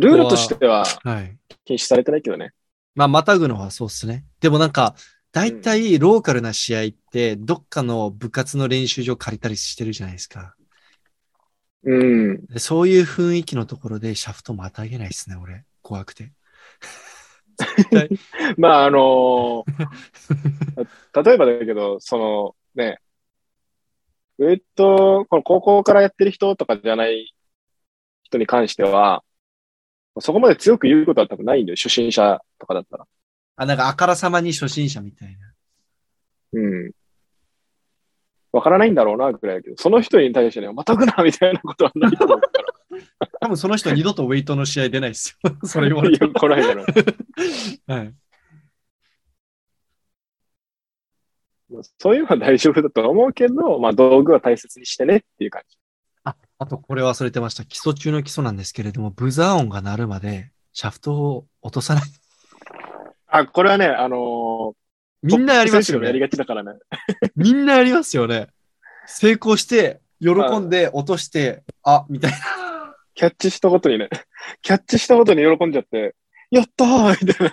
[0.01, 1.37] ルールとしてははい。
[1.65, 2.53] 禁止されてないけどね。
[2.95, 4.25] まあ、またぐのはそうっすね。
[4.41, 4.95] でもなんか、
[5.33, 10.55] 大体ローカルな試合って、どっかの部活の練習場借りたりしてるじゃないですか。
[11.85, 12.47] うん。
[12.47, 15.65] でそういう雰囲気のところでシャフトまたげないですね、俺。
[15.83, 16.33] 怖くて。
[18.59, 23.01] まあ、あのー例えばだけど、そのね、
[24.41, 27.35] ウェイト、この高校からやってる人とかじゃない
[28.23, 29.23] 人に関しては、
[30.19, 31.77] そこまで強く言うことは多分ないんだよ。
[31.77, 33.07] 初心者とかだったら。
[33.57, 35.53] あ、なんかあからさまに初心者みたいな。
[36.55, 36.91] うん。
[38.53, 42.99] わからないんだろうな、ぐらいだけど、その人に対してね、またぐな、みたいなことはないと思うから。
[43.43, 45.57] 多分その人二度とウェイトの試合出ないですよ。
[45.69, 46.31] それ言われても。
[46.31, 46.87] いやこないだろう。
[47.93, 48.15] はい。
[51.99, 55.79] そういうのは大丈夫だと思うけど、 まあ道具は大切にしてねっていう感じ。
[56.25, 57.65] あ、あとこれ忘れてました。
[57.65, 62.05] 基礎中の基礎なんですけれども、ブザー音が鳴るまで、シャフトを落とさない。
[63.29, 64.81] あ、これはね、あのー
[65.23, 66.07] みんなやりますよね。
[66.07, 66.73] やりがちだからね。
[67.37, 68.49] みんなやりますよね。
[69.07, 72.39] 成功して、喜んで、落として、あ、みたいな。
[73.15, 74.09] キャッチしたことにね、
[74.63, 76.15] キャッチしたことに喜んじゃって、
[76.51, 77.53] やったーみたい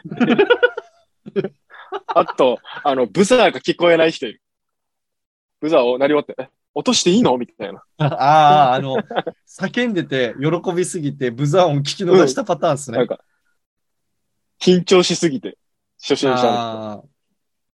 [1.43, 1.49] な。
[2.07, 4.41] あと、あの、ブザーが聞こえない人いる。
[5.59, 7.37] ブザーを鳴り終わって、え、落としていいの？
[7.37, 7.83] みたいな。
[7.97, 8.97] ああ、あの、
[9.47, 12.97] 叫んでて、喜びすぎて、ブザー音聞き逃したパターンですね。
[12.99, 13.19] なんか、
[14.59, 15.57] 緊張しすぎて、
[15.99, 17.09] 初心者の人。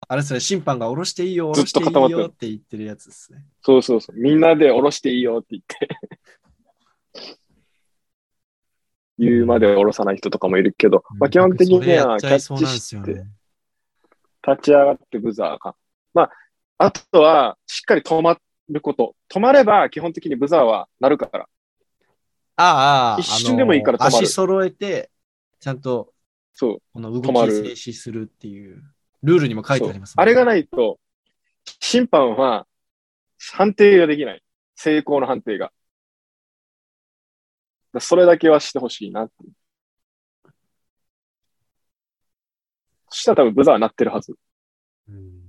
[0.07, 3.45] あれですね、審判が下ろしていいよ、下ずっろしていいと固まってるよって言ってるやつですね。
[3.62, 4.16] そうそうそう。
[4.18, 5.89] みんなで下ろしていいよって言って。
[9.18, 13.28] 言うまで下ろさない人とかもいるけど、まあ基本的にはキャッチして、ね。
[14.48, 15.76] 立ち上がってブザーが。
[16.14, 16.32] まあ、
[16.78, 18.38] あとは、しっかり止ま
[18.70, 19.16] ること。
[19.30, 21.48] 止まれば、基本的にブザーは鳴るから。
[22.56, 25.10] ああ、一瞬でもいいから止まる足揃えて、
[25.60, 26.14] ちゃんと
[26.54, 26.82] そう。
[26.94, 28.84] この動き静止するっていう、
[29.24, 30.46] ルールにも書いてありますそうあれがい。
[30.46, 31.00] ないと、
[31.80, 32.68] 審判は
[33.54, 34.44] 判定ができない。
[34.76, 35.72] 成功の判定が。
[37.94, 39.54] だそれだけはしてほしいなっていう。
[43.10, 44.36] そしたら多分ブザー鳴ってるはず。
[45.09, 45.41] うん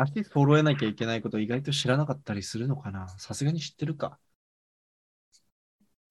[0.00, 3.08] 足揃えなきゃいけないこと意外と知らなかったりするのかな？
[3.18, 4.16] さすがに知ってるか。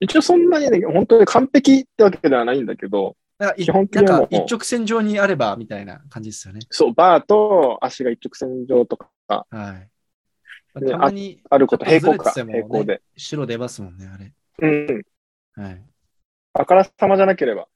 [0.01, 6.59] 一応そんなにね、本当に完璧ってわけではないんだけど、なんかい基本的には一直線上にあればみたいな感じですよね。
[6.69, 9.79] そう、バーと足が一直線上とかは
[10.75, 10.81] い。
[10.81, 13.01] でたまにあること、平行か、ね平行で。
[13.15, 14.33] 白出ますもんね、あれ。
[14.63, 15.63] うん。
[15.63, 15.81] はい。
[16.55, 17.69] あからさまじゃなければ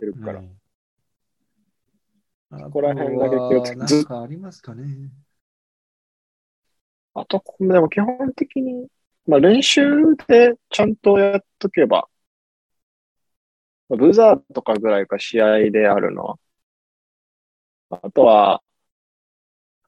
[0.00, 0.38] 出るから。
[0.38, 0.48] はい
[2.50, 5.10] こら辺だけ気をつけあとはなんかありますかね。
[7.14, 8.88] あと、でも基本的に、
[9.26, 12.08] まあ練習でちゃんとやっとけば、
[13.88, 16.38] まあブザーとかぐらいか試合であるのは。
[17.90, 18.62] あとは、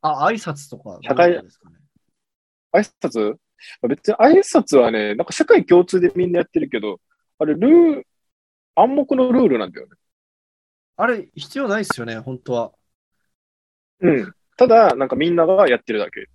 [0.00, 0.98] あ、挨拶とか。
[1.00, 1.42] かね。
[2.72, 3.36] 挨拶？
[3.88, 7.00] 別に挨拶はね、なんか世界共通でみんなやってるけど、
[7.38, 8.06] あれ、ルール、
[8.76, 9.92] 暗黙のルールなんだよね。
[11.00, 12.72] あれ、必要ないですよね、本当は。
[14.00, 14.34] うん。
[14.56, 16.28] ただ、なんかみんながやってるだけ。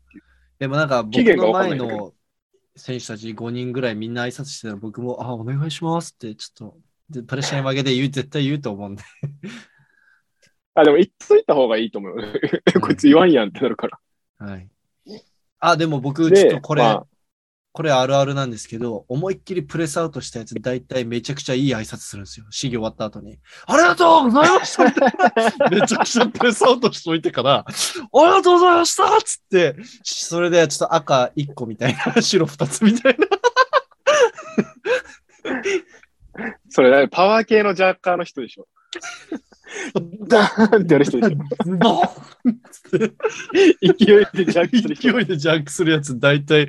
[0.58, 2.14] でもなんか僕の前の
[2.78, 6.78] 選手たち5人ぐらいみんな挨拶してたら僕も、あ、お願いしますってちょっと
[7.10, 9.04] でプレッシャーに負けて言う、絶対言うと思うんで。
[10.76, 12.16] あ、でも言っといた方がいいと思う
[12.80, 14.00] こいつ言わんやんってなるから。
[14.38, 14.70] はい。
[15.60, 17.08] あ、でも僕、でちょっとこれ、まあ
[17.74, 22.46] これあるあるなんですけど、思いっきりプレスアウトしたやつ、大体めちゃくちゃいい挨拶するんですよ。
[22.52, 23.40] 試技終わった後に。
[23.66, 25.14] ありがとうございましたみたい
[25.58, 27.66] なめちゃくちゃプレスアウトしといてから、あ
[28.14, 33.28] りがとうございましたつって、それでちょっと赤1個みたいな、白2つみたいな。
[36.70, 38.68] それ、ね、パワー系のジャッカーの人でしょ。
[40.28, 41.64] ダーンってやる人でしょ。
[41.64, 42.08] ズボン
[43.82, 43.96] 勢い
[44.34, 45.12] でジャックする人。
[45.12, 46.68] 勢いでジャンクするやつ、大体、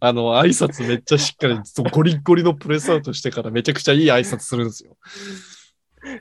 [0.00, 1.58] あの、挨拶めっちゃしっかり、
[1.90, 4.96] ゴリッゴリのプレスアウトしてからめちゃくちゃいい挨拶するんですよ。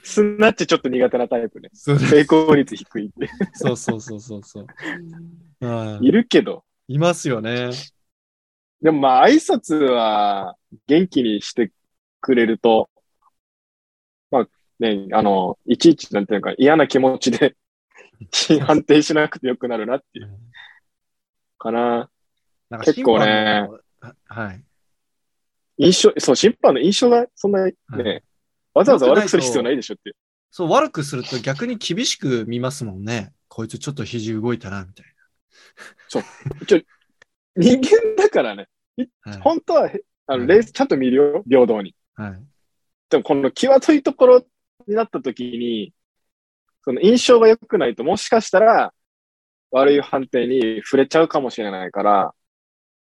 [0.04, 1.70] スナッチちょっと苦手なタイプね。
[1.74, 3.30] 成功率低いって。
[3.54, 5.66] そうそうそうそうそう。
[5.66, 6.64] はいいるけど。
[6.88, 7.70] いますよね。
[8.82, 10.56] でもまあ挨拶は
[10.88, 11.72] 元気にして
[12.26, 12.90] くれると、
[14.32, 14.48] まあ
[14.80, 17.56] ね、あの、いちいちなんていうか嫌な気持ちで
[18.66, 20.36] 判定しなくてよくなるなっていう
[21.60, 22.10] かな。
[22.72, 23.70] なんか結構ね。
[24.26, 24.64] はい。
[25.78, 28.24] 印象、そう、審判の印象がそんなにね、はい
[28.74, 30.16] わざわざ悪くする必要ないでしょっていう。
[30.52, 33.32] そう、悪くすると逆に厳しく見ますもんね。
[33.48, 35.06] こいつちょっと肘動いたな、みたい
[37.56, 38.68] 人間だからね、
[38.98, 39.06] な。
[39.32, 39.40] はい。
[39.40, 41.95] 本当はへあのはいレースちゃんと見るよ、平等に。
[42.16, 42.44] はい、
[43.10, 44.46] でもこの際どいところ
[44.88, 45.94] になった時に、
[46.84, 48.94] その印象が良くないと、もしかしたら
[49.72, 52.34] 悪い判定に触れちゃうかもしれないから、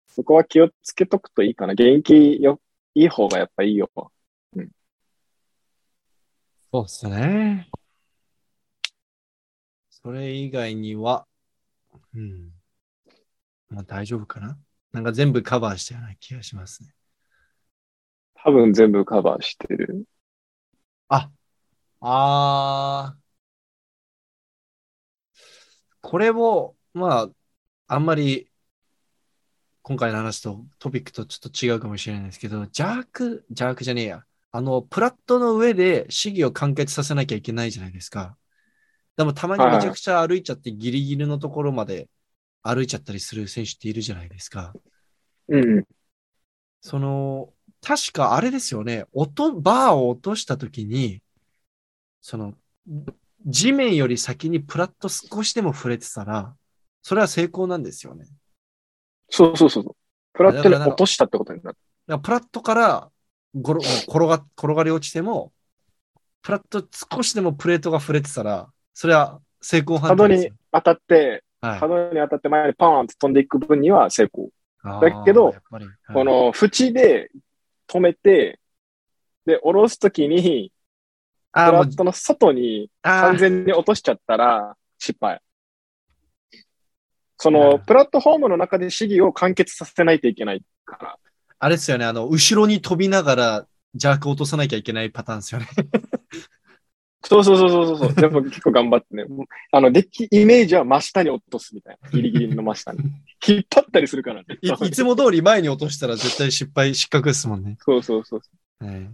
[0.09, 1.74] そこは気をつけとくといいかな。
[1.74, 2.61] 元気よ、
[2.94, 3.90] いい方がやっぱいいよ。
[6.72, 7.70] そうですね。
[9.90, 11.26] それ以外には、
[12.14, 12.50] うん。
[13.68, 14.59] まあ大丈夫かな
[14.92, 16.95] なんか全部カバーしたような気がしますね。
[18.47, 20.05] 多分全部カバーしてる。
[21.09, 21.32] あ、
[22.01, 23.26] あー
[26.01, 27.30] これも、まあ、
[27.88, 28.49] あんまり、
[29.82, 34.24] 今回の話とトピックとちょっと違うかもしれないですけど、ジャーク、ジャークじゃねえや。
[34.53, 38.36] あの、プラットの上で試技を完結させなきゃいけないじゃないですか。
[39.16, 42.09] でもたまにめちゃくちゃ歩いちゃってギリギリのところまで
[42.62, 44.72] 歩いちゃったりする選手っているじゃないですか。
[45.49, 45.84] うん。
[46.80, 47.53] その、
[47.87, 51.22] 確かあれですよね、音、バーを落としたときに、
[52.20, 52.55] その、
[53.47, 56.57] 地面より先にプラット少しでも触れてたら、
[57.01, 58.26] それは成功なんですよね。
[59.31, 59.97] そうそうそうそう。
[60.32, 61.77] プラットに落としたってことになる。
[62.09, 63.09] だからプラットから
[63.55, 65.52] ごろ転が、転がり落ちても、
[66.43, 66.85] プラット
[67.15, 70.51] 少しでもプレートが触れてたら、それは成功判角定ですよ。
[70.51, 74.51] に当たって、はい角に当たって前にパーンって飛んでいく分には成功。
[74.82, 75.56] あだけどはい
[76.12, 77.31] この縁で
[77.88, 78.60] 止めて、
[79.44, 80.72] で、下ろすときに、
[81.52, 85.40] プあーもうラットの外に完全に落としちゃったら失敗。
[87.38, 91.18] そうんの、プラットフォームの中で試技を完結させないといけないから。
[91.58, 95.68] あれですよね、あの、後ろに飛びながら、ジャーク落とさなきゃいけないパターンですよね。
[97.28, 98.15] そうそうそうそうそう。
[98.15, 99.24] でも結構頑張ってね。
[99.73, 102.11] あの、デッキ、イメージは真下に落とすみたいな。
[102.11, 103.01] ギリギリの真下に。
[103.47, 104.59] 引っ張ったりするからね。
[104.62, 107.77] いいつも通り前に落としたら絶対失敗、失格ですもんね。
[107.81, 108.85] そうそうそう。
[108.85, 109.11] はい、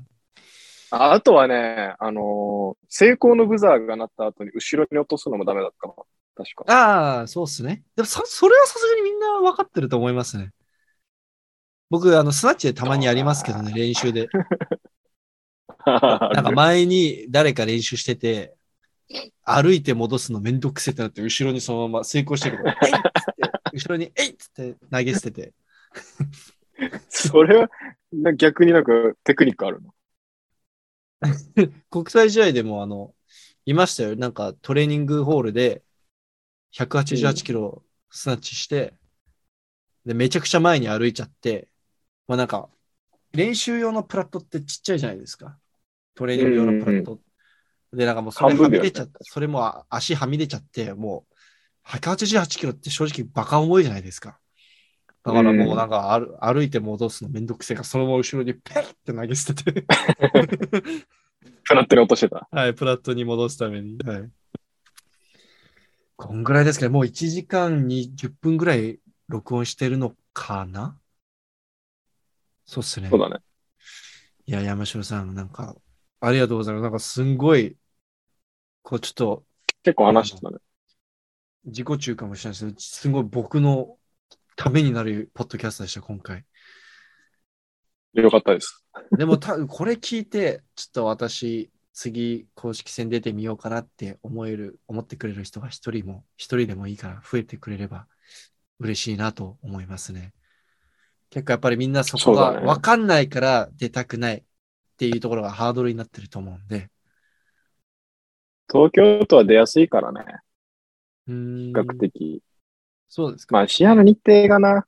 [0.91, 6.07] ああとはね、あのー成功のブザーが鳴った後に後ろに落とすのもダメだったかも。
[6.37, 6.65] 確か。
[6.73, 7.83] ああ、そうっすね。
[7.97, 10.51] でもそ、それはさすがにみんな分かってると思いますね。
[11.89, 14.29] 僕、あの、スナッチでたまにやりますけどね、 練習で。
[16.33, 18.55] なんか前に誰か練習してて、
[19.45, 25.53] 歩いて戻すのめんどくせえってなって、後ろにそのまま成功してるから、 えいっつって、 後ろに、えいっつって投げ捨てて。
[27.09, 27.71] それは、
[28.13, 28.93] な逆になんか
[29.25, 29.95] テクニックあるの？
[31.91, 33.15] 国際試合でも、あの、
[33.65, 34.17] いましたよ。
[34.17, 35.83] なんかトレーニングホールで
[36.73, 38.95] 188キロスナッチして、
[40.05, 41.69] で、めちゃくちゃ前に歩いちゃって、
[42.27, 42.69] まあなんか、
[43.33, 45.59] 練習用のプラットってちっちゃいじゃないですか。
[46.15, 47.21] トレーニング用のプラット。
[47.93, 51.27] で、なんかもうそれはみ出ちゃって、それもあ足はみ出ちゃって、も
[51.85, 54.39] う、188キロって正直バカ重いじゃないですか。
[55.25, 59.87] だからもうなんか歩歩いて戻すのめんどくせえから、そのまま後ろにペッって投げ捨てて、
[61.65, 62.49] フラットに落としてた。
[62.51, 63.99] はい、プラットに戻すために。
[63.99, 64.31] はい。
[66.17, 70.99] こんぐらいですけど、もう1時間に10分ぐらい録音してるのかな？
[72.65, 73.09] そうっすね。
[73.09, 73.37] そうだね。
[74.47, 75.77] いや、山城さん、なんか、
[76.25, 76.83] ありがとうございます。
[76.83, 77.77] なんかすんごい、
[78.83, 79.45] こうちょっと
[79.83, 80.59] 結構話してたね。
[81.65, 83.97] 自己中かもしれないですけど、すごい僕の
[84.55, 86.45] ためになるポッドキャストでした、今回。
[88.13, 88.85] よかったです。
[89.17, 98.07] でもた、これ聞いて、ちょっと私、次、公式戦出てみようかなって思える、思ってくれる人が一人も、一人でもいいから増えてくれれば
[98.79, 100.33] 嬉しいなと思いますね。
[101.31, 104.45] 結構やっぱりみんなそこがわかんないから出たくない
[105.03, 106.89] っていうところがハードルになってると思うんで。
[108.71, 110.25] 東京都は出やすいからね。
[111.27, 112.43] うーん比較的。
[113.09, 113.57] そうですか。
[113.57, 114.87] まあ、試合の日程がな、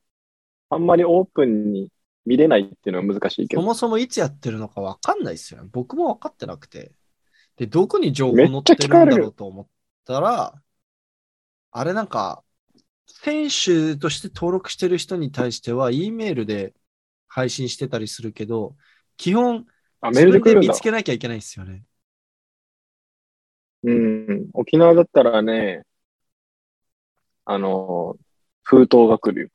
[0.71, 1.89] あんまりオープンに
[2.25, 3.63] 見れないっていうのは難しいけど。
[3.63, 5.69] そもそもいつやってるのかわかんないですよね。
[5.73, 6.93] 僕も分かってなくて。
[7.57, 9.67] で、どこに情報載ってるんだろうと思っ
[10.05, 10.55] たら、
[11.73, 12.45] あれなんか、
[13.09, 16.73] 選手として登録してる人に対しては、E メールで
[17.27, 18.77] 配信してたりするけど、
[19.17, 19.67] 基本、
[20.07, 20.81] あ、メールで来るんだ見つ。
[20.81, 21.83] けなきゃいけないですよね。
[23.85, 24.51] うん。
[24.53, 25.85] 沖縄だったらね、
[27.47, 28.17] あの、
[28.63, 29.49] 封筒が来るよ。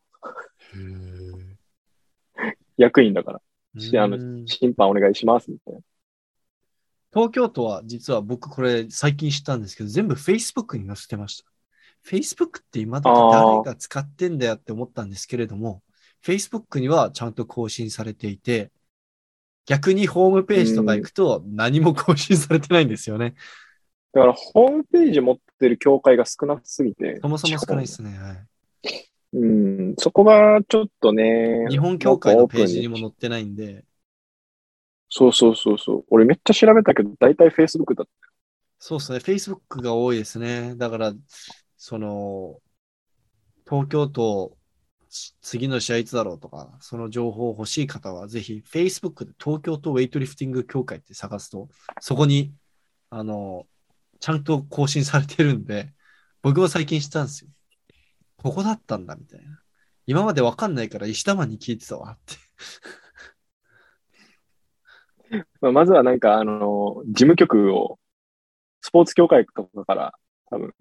[2.77, 3.41] 役員だから。
[3.77, 5.81] しあのうん審判お願いします、みたいな。
[7.13, 11.45] 東京都は実は僕これ最近知ったんですけど、全部 Facebook に載せてました。
[12.05, 15.83] Facebook って今時誰が使ってんだよって思ったんですけれども、
[16.23, 18.71] Facebook にはちゃんと更新されていて、
[19.69, 23.35] 逆にホームページとか行くと何も 更新されてないんですよね。
[24.13, 27.19] だから、ホームページ持ってる協会が少なすぎて。
[27.21, 28.17] そもそも少ないですね。
[28.17, 28.47] はい
[29.31, 29.95] うん。
[29.99, 31.67] そこがちょっとね。
[31.69, 33.85] 日本協会のページにも載ってないんで、
[35.07, 36.05] そうそうそうそう。
[36.09, 38.07] 俺めっちゃ調べたけど、大体 Facebook だっ
[38.79, 39.17] そうですね。
[39.19, 40.73] Facebook が多いですね。
[40.77, 41.13] だから、
[41.77, 42.59] その、
[43.69, 44.58] 東京都、つ
[45.41, 51.69] 次の試合いつだろうとか、その情報欲しい方は、ぜひ Facebook で東京都ウェイトリフティング協会って探すと、
[51.99, 52.53] そこに、
[53.09, 53.65] あの、
[54.19, 55.93] ちゃんと更新されてるんで、
[56.41, 57.49] 僕も最近知ったんですよ。
[58.37, 59.61] ここだったんだ、みたいな。
[60.05, 62.35] 今までわかんないから石田マンに聞いてたわって。
[65.61, 67.99] まあ、まずはなんか、あの、事務局を、
[68.81, 70.13] スポーツ協会とかから
[70.49, 70.73] 多分、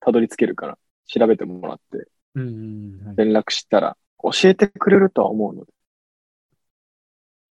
[0.00, 5.72] たどり着けるから、調べてもらって、うんうん、はい連絡したら、教えてくれるとは思うので、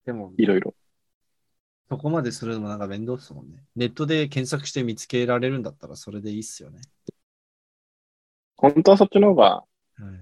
[0.05, 0.73] でも、いろいろ。
[1.89, 3.63] そこまでするのもなんか面倒ですもんね。
[3.75, 6.81] ネットで検索して見つけられるんだったらそれでいいっすよね。
[8.57, 9.65] 本当はそっちの方がは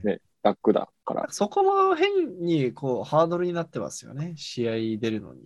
[0.04, 1.28] いね楽だから。
[1.30, 4.34] そこも変にこうハードルになってますよね。
[4.38, 5.42] 試合出るのに。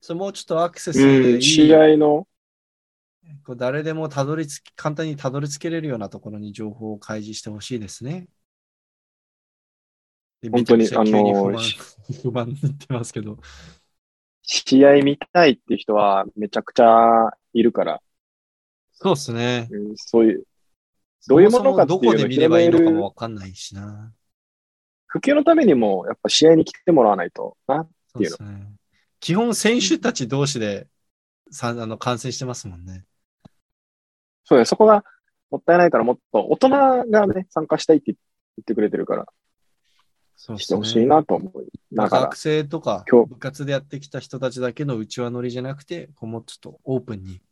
[0.00, 2.26] それもうちょっとアクセスうん、いい、試合の、
[3.44, 8.26] こう誰でもたどり着き、簡単にたどり着けれるようなところに情報を開示してほしいですね。
[10.40, 11.58] で本当にあの
[12.22, 13.38] 不満言ってますけど。
[14.42, 18.00] 試合見たいっていう人はめちゃくちゃいるから、
[18.92, 19.68] そうですね。
[19.70, 20.44] うんそういう、
[21.26, 24.12] どういうものかっていうのどこで見ればいいのかもわかんないしな。
[25.06, 27.86] 普及のためにも、やっぱ試合に来てもらわないとな。
[28.12, 28.72] そうですね。
[29.20, 30.86] 基本選手たち同士で
[31.50, 33.04] さあの感染してますもんね。
[34.48, 35.04] そうね、そこが
[35.50, 38.16] もったいないから、もっと大人がね、参加したいって言
[38.62, 39.26] ってくれてるから、
[40.36, 41.66] そうしてほしいなと思う。
[41.92, 47.42] だから学、生とか今日部活でやってきた人たちだけの内輪乗りじゃなくて、こうもうちょっとオープンに、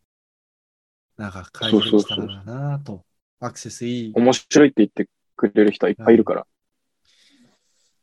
[1.18, 3.04] なんか会議できたらなと、
[3.40, 5.06] アクセスいい面白いって言って
[5.36, 6.46] くれる人はいっぱいいるから。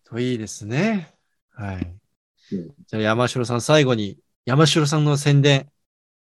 [0.04, 1.16] といいですね。
[1.50, 1.78] はい。
[1.78, 5.68] うんじゃあ山城さん、最後に山城さんの宣伝、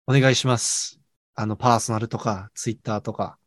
[0.06, 1.03] お願いします。
[1.34, 3.38] あの、パーソナルとか、ツイッターとか、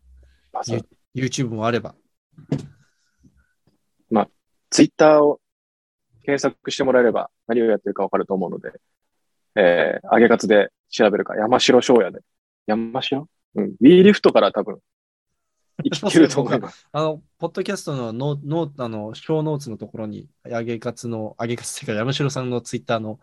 [1.15, 1.95] YouTube もあれば。
[4.69, 5.39] ツイッターを
[6.25, 8.73] 検索してもらえれば何をやってるかわかると思うので、
[9.55, 12.19] えー、上げ活で調べるか、山城翔也で。
[12.65, 13.29] 山城？
[13.55, 13.65] うん。
[13.65, 14.79] ウィーリフトから多分、
[15.85, 16.85] 生きてると思います。
[16.91, 23.21] あの、ポッドキャストのノノーあの、小ノーツのところに、上げ活の、上げ活っていうか、山城さんのツイッターの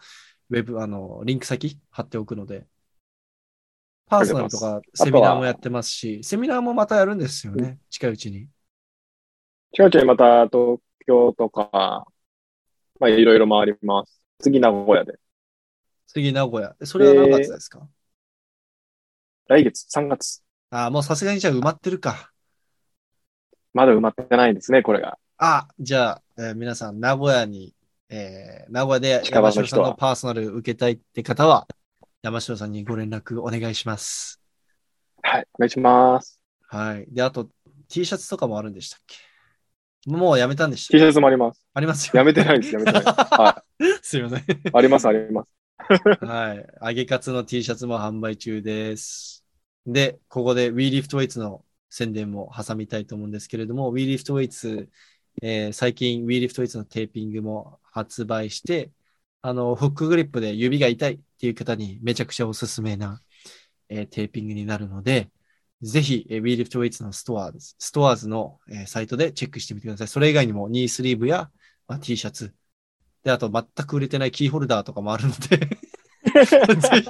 [0.49, 2.67] ウェブ、あの、リンク先貼っておくので、
[4.07, 8.49] パーソナルとかセミナーもやってますし、セミナーもまたやるんですよね、近いうちに。
[9.73, 12.07] 近いうちにまた東京とか、
[13.01, 14.23] まあいろいろ回ります。
[14.41, 15.15] 次名古屋で。
[16.07, 16.77] 次、名古屋。
[16.85, 17.89] それは何月ですか、
[19.49, 20.43] 来月3月。
[20.71, 22.31] ああ、もうさすがにじゃあ埋まってるか。
[23.73, 25.19] まだ埋まってないんですね、これが。
[25.39, 27.75] あ、じゃあ、えー皆さん、名古屋に、
[28.09, 31.67] えー名古屋で近場の人は山城さんのパーソナル受けたいって方は、
[32.25, 34.41] 山城さんにご連絡お願いします。
[35.23, 36.41] はい、お願いします。
[36.69, 37.05] はい。
[37.11, 37.51] で、あと、
[37.91, 39.01] T シャツとかもあるんでしたっ
[40.07, 40.11] け？
[40.11, 41.63] もうやめたんでした T シャツもあります。
[41.75, 42.13] ありますよ。
[42.15, 43.03] やめてないです、やめてない。
[43.05, 43.63] は
[44.01, 44.39] すいません。
[44.39, 44.43] い。
[44.73, 46.25] あります、あります。
[46.25, 46.67] はい。
[46.81, 49.45] 揚げカツの T シャツも販売中です。
[49.85, 54.89] で、ここで WeLiftWeights の宣伝も挟みたいと思うんですけれども、WeLiftWeights、
[55.43, 58.93] えー最近 WeLiftWeights のテーピングも発売して、
[59.47, 63.21] あの、フックグリップで指が痛いっていう方にめちゃくちゃおすすめな、
[63.91, 65.29] えーテーピングになるので、
[65.83, 70.09] ぜひ、えー WeLiftWeights のストアーズ、ストアーズの、えーサイトでチェックしてみてください。
[70.09, 71.51] それ以外にもニースリーブや、
[71.87, 72.55] まあ、T シャツ、
[73.23, 77.03] で、あと全く売れてないキーホルダーとかもあるので、 ぜ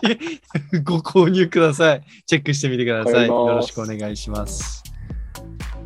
[0.72, 2.04] ひご購入ください。
[2.26, 3.28] チェックしてみてください。
[3.28, 4.82] よろしくお願いします。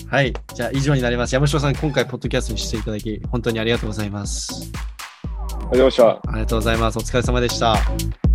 [0.07, 0.33] はい。
[0.55, 1.35] じゃあ以上になります。
[1.35, 4.73] 山城さん、今回ポッドキャストにしていただき、本当にありがとうございます。
[5.71, 6.09] ありがとうございました。
[6.09, 6.99] ありがとうございます。
[6.99, 8.28] お疲れ様でした。